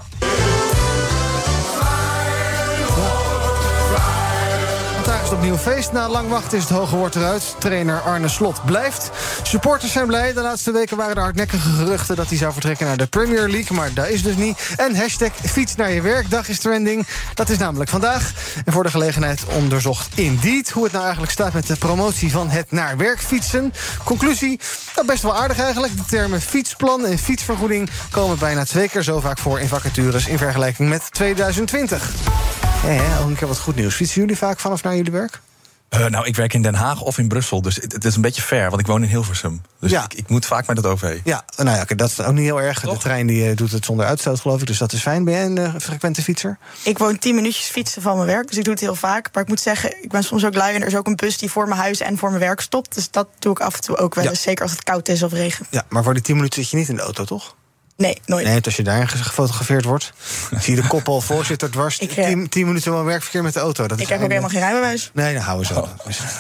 [5.39, 5.93] Opnieuw feest.
[5.93, 7.55] Na lang wachten is het hoge woord eruit.
[7.59, 9.11] Trainer Arne Slot blijft.
[9.43, 10.33] Supporters zijn blij.
[10.33, 12.17] De laatste weken waren er hardnekkige geruchten...
[12.17, 13.77] dat hij zou vertrekken naar de Premier League.
[13.77, 14.75] Maar dat is dus niet.
[14.77, 17.07] En hashtag fiets naar je werkdag is trending.
[17.35, 18.33] Dat is namelijk vandaag.
[18.65, 20.71] En voor de gelegenheid onderzocht Indeed...
[20.71, 23.73] hoe het nou eigenlijk staat met de promotie van het naar werk fietsen.
[24.05, 24.61] Conclusie,
[24.95, 25.97] nou best wel aardig eigenlijk.
[25.97, 27.91] De termen fietsplan en fietsvergoeding...
[28.11, 30.27] komen bijna twee keer zo vaak voor in vacatures...
[30.27, 32.68] in vergelijking met 2020.
[32.85, 33.95] Ja, ja, ook een keer wat goed nieuws.
[33.95, 35.41] Fietsen jullie vaak vanaf naar jullie werk?
[35.89, 38.23] Eh, nou, ik werk in Den Haag of in Brussel, dus het, het is een
[38.23, 39.63] beetje ver, want ik woon in Hilversum.
[39.81, 40.05] Dus Ja.
[40.05, 41.19] ik, ik moet vaak met het OV.
[41.25, 42.81] Ja, nou ja, oké, dat is ook niet heel erg.
[42.81, 44.67] De trein die, eh, doet het zonder uitstoot, geloof ik.
[44.67, 45.25] Dus dat is fijn.
[45.25, 46.59] Ben jij een eh, frequente fietser?
[46.83, 49.29] Ik woon 10 minuutjes fietsen van mijn werk, dus ik doe het heel vaak.
[49.33, 51.39] Maar ik moet zeggen, ik ben soms ook lui en er is ook een bus
[51.39, 52.95] die voor mijn huis en voor mijn werk stopt.
[52.95, 54.31] Dus dat doe ik af en toe ook wel Ja.
[54.31, 55.69] eens, zeker als het koud is of regent.
[55.71, 57.55] Ja, maar voor die 10 minuten zit je niet in de auto, toch?
[57.99, 58.47] Nee, nooit.
[58.47, 60.13] Nee, als je daar gefotografeerd wordt,
[60.61, 61.99] zie je de kop al voor zit er dwars.
[61.99, 63.87] Ik, eh, 10 10 minuten wel werkverkeer met de auto.
[63.87, 65.11] Dat is Ik heb ook helemaal geen rijbewijs.
[65.15, 65.85] Nee, dan houden ze.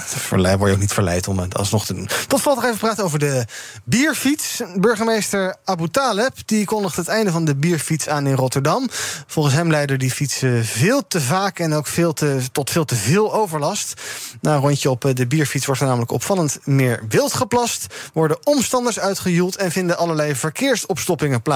[0.06, 2.08] Verleid, word je ook niet verleid om het alsnog te doen.
[2.26, 3.44] Tot slot nog even praten over de
[3.84, 4.62] bierfiets.
[4.74, 8.88] Burgemeester Abu Taleb die kondigt het einde van de bierfiets aan in Rotterdam.
[9.26, 12.96] Volgens hem leiden die fietsen veel te vaak en ook veel te, tot veel te
[12.96, 14.00] veel overlast.
[14.40, 17.86] Na een rondje op eh, de bierfiets wordt er namelijk opvallend meer wild geplast.
[18.12, 21.46] Worden omstanders uitgejoeld en vinden allerlei verkeersopstoppingen plaats.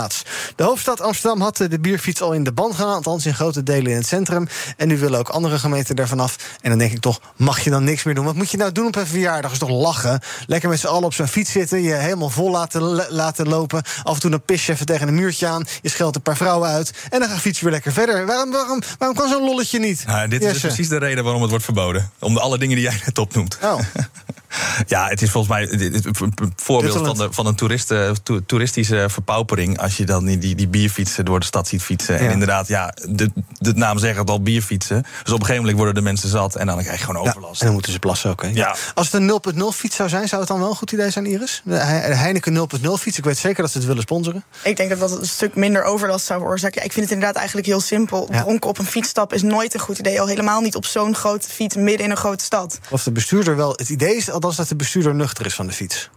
[0.56, 3.62] De hoofdstad Amsterdam had eh, de bierfiets al in de band gedaan, althans in grote
[3.62, 4.48] delen in het centrum.
[4.76, 6.36] En nu willen ook andere gemeenten daarvan af.
[6.60, 8.24] En dan denk ik toch, mag je dan niks meer doen?
[8.24, 9.52] Wat moet je nou doen op een verjaardag?
[9.52, 10.20] Is toch lachen?
[10.46, 12.82] Lekker met z'n allen op zo'n fiets zitten, je helemaal vol laten,
[13.12, 13.82] laten lopen.
[14.02, 15.64] Af en toe dan pis je even tegen een muurtje aan.
[15.82, 16.92] Je scheldt een paar vrouwen uit.
[17.10, 18.26] En dan gaat fiets weer lekker verder.
[18.26, 20.04] Waarom, waarom, waarom kan zo'n lolletje niet?
[20.06, 22.10] Nou, dit is dus precies de reden waarom het wordt verboden.
[22.18, 23.58] Om de alle dingen die jij net opnoemt.
[23.62, 23.78] Oh.
[24.86, 29.78] ja, het is volgens mij een voorbeeld van, de, van een toeristen, to- toeristische verpaupering.
[29.78, 32.18] Als je dan die, die, die bierfietsen door de stad ziet fietsen.
[32.18, 35.02] En inderdaad, ja, de, de naam zegt het al, bierfietsen.
[35.02, 37.28] Dus op een gegeven moment worden de mensen zat en dan krijg je gewoon Ja,
[37.28, 37.58] overlast.
[37.60, 38.42] en dan moeten ze plassen ook.
[38.42, 38.48] Hè?
[38.48, 38.76] Ja.
[38.94, 41.26] Als het een 0.0 fiets zou zijn, zou het dan wel een goed idee zijn,
[41.26, 41.60] Iris?
[41.64, 43.18] De He- de Heineken 0.0 fiets.
[43.18, 44.44] Ik weet zeker dat ze het willen sponsoren.
[44.62, 46.78] Ik denk dat dat een stuk minder overlast zou veroorzaken.
[46.80, 48.28] Ja, ik vind het inderdaad eigenlijk heel simpel.
[48.30, 48.42] Ja.
[48.42, 50.20] Dronken op een fietsstap is nooit een goed idee.
[50.20, 52.78] Al helemaal niet op zo'n grote fiets midden in een grote stad.
[52.90, 53.70] Of de bestuurder wel.
[53.76, 56.10] Het idee is althans dat de bestuurder nuchter is van de fiets.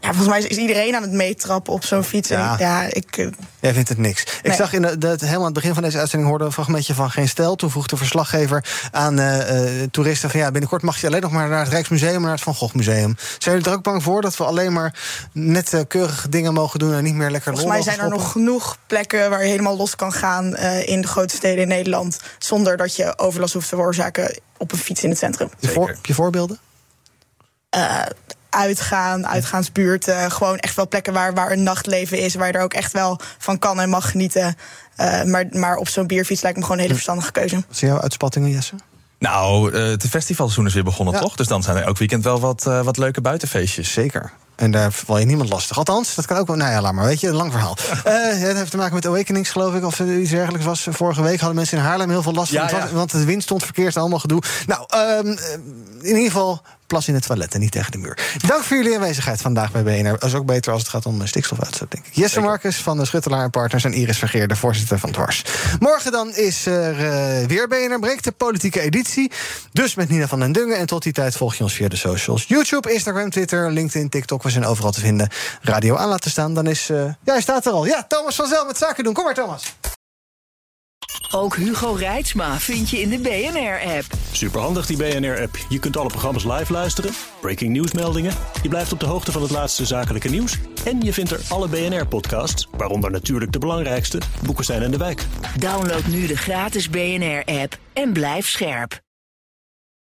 [0.00, 2.30] Ja, volgens mij is iedereen aan het meetrappen op zo'n fiets.
[2.30, 2.52] En Ja.
[2.52, 3.26] ik- ja, ik, eh,
[3.60, 4.24] Jij vindt het niks.
[4.42, 6.52] Ik zag in de, de- het, helemaal aan het begin van deze uitzending hoorde een
[6.52, 7.56] fragmentje van Geen Stel.
[7.56, 11.30] Toen vroeg de verslaggever aan eh, eh, toeristen van ja, binnenkort mag je alleen nog
[11.30, 13.16] maar naar het Rijksmuseum en naar het Van Gogh Museum.
[13.38, 14.94] Zijn jullie er ook bang voor dat we alleen maar
[15.32, 18.76] net keurige dingen mogen doen en niet meer lekker volgens mij zijn er nog genoeg
[18.86, 22.20] plekken waar je helemaal los kan gaan eh, in de grote steden in Nederland.
[22.38, 25.48] Zonder dat je overlast hoeft te veroorzaken op een fiets in het centrum.
[25.58, 26.58] Je voor, heb je voorbeelden?
[27.76, 28.02] Eh,
[28.50, 30.30] uitgaan, uitgaansbuurten.
[30.30, 32.34] Gewoon echt wel plekken waar, waar een nachtleven is.
[32.34, 34.56] Waar je er ook echt wel van kan en mag genieten.
[34.96, 37.54] Eh, maar, maar op zo'n bierfiets lijkt me gewoon een hele verstandige keuze.
[37.54, 38.74] Wat zijn jouw uitspattingen, Jesse?
[39.18, 41.20] Nou, eh, het festivalseizoen is weer begonnen, Ja.
[41.20, 41.36] toch?
[41.36, 43.92] Dus dan zijn er elk weekend wel wat, eh, wat leuke buitenfeestjes.
[43.92, 44.32] Zeker.
[44.56, 45.78] En daar val je niemand lastig.
[45.78, 46.56] Althans, dat kan ook wel.
[46.56, 47.04] Nou ja, laat maar.
[47.04, 47.76] Weet je, een lang verhaal.
[48.04, 49.84] Eh, het heeft te maken met Awakenings, geloof ik.
[49.84, 50.86] Of er iets dergelijks was.
[50.90, 52.68] Vorige week hadden mensen in Haarlem heel veel last van.
[52.68, 52.88] Ja, ja.
[52.92, 54.42] Want de wind stond verkeerd, allemaal gedoe.
[54.66, 55.52] Nou, ehm, eh,
[56.00, 58.18] in ieder geval plas in het toilet en niet tegen de muur.
[58.46, 60.10] Dank voor jullie aanwezigheid vandaag bij BNR.
[60.10, 62.14] Dat is ook beter als het gaat om eh, stikstofuitstoot, denk ik.
[62.14, 65.44] Jesse Marcus van de Schuttelaar en Partners en Iris Vergeer, de voorzitter van Dwars.
[65.78, 69.30] Morgen dan is er eh, weer BNR Breekt, de politieke editie.
[69.72, 70.78] Dus met Nina van den Dungen.
[70.78, 72.44] En tot die tijd volg je ons via de socials.
[72.48, 74.42] YouTube, Instagram, Twitter, LinkedIn, TikTok.
[74.46, 75.28] We zijn overal te vinden.
[75.62, 76.54] Radio aan laten staan.
[76.54, 76.90] Dan is...
[76.90, 77.86] eh, ja, hij staat er al.
[77.86, 79.12] Ja, Thomas van Zel met Zaken doen.
[79.14, 79.74] Kom maar, Thomas.
[81.30, 84.04] Ook Hugo Reitsma vind je in de BNR-app.
[84.32, 85.56] Superhandig die BNR-app.
[85.68, 88.32] Je kunt alle programma's live luisteren, breaking nieuwsmeldingen.
[88.62, 90.58] Je blijft op de hoogte van het laatste zakelijke nieuws.
[90.84, 95.26] En je vindt er alle BNR-podcasts, waaronder natuurlijk de belangrijkste, Boeken zijn in de wijk.
[95.58, 99.04] Download nu de gratis BNR-app en blijf scherp.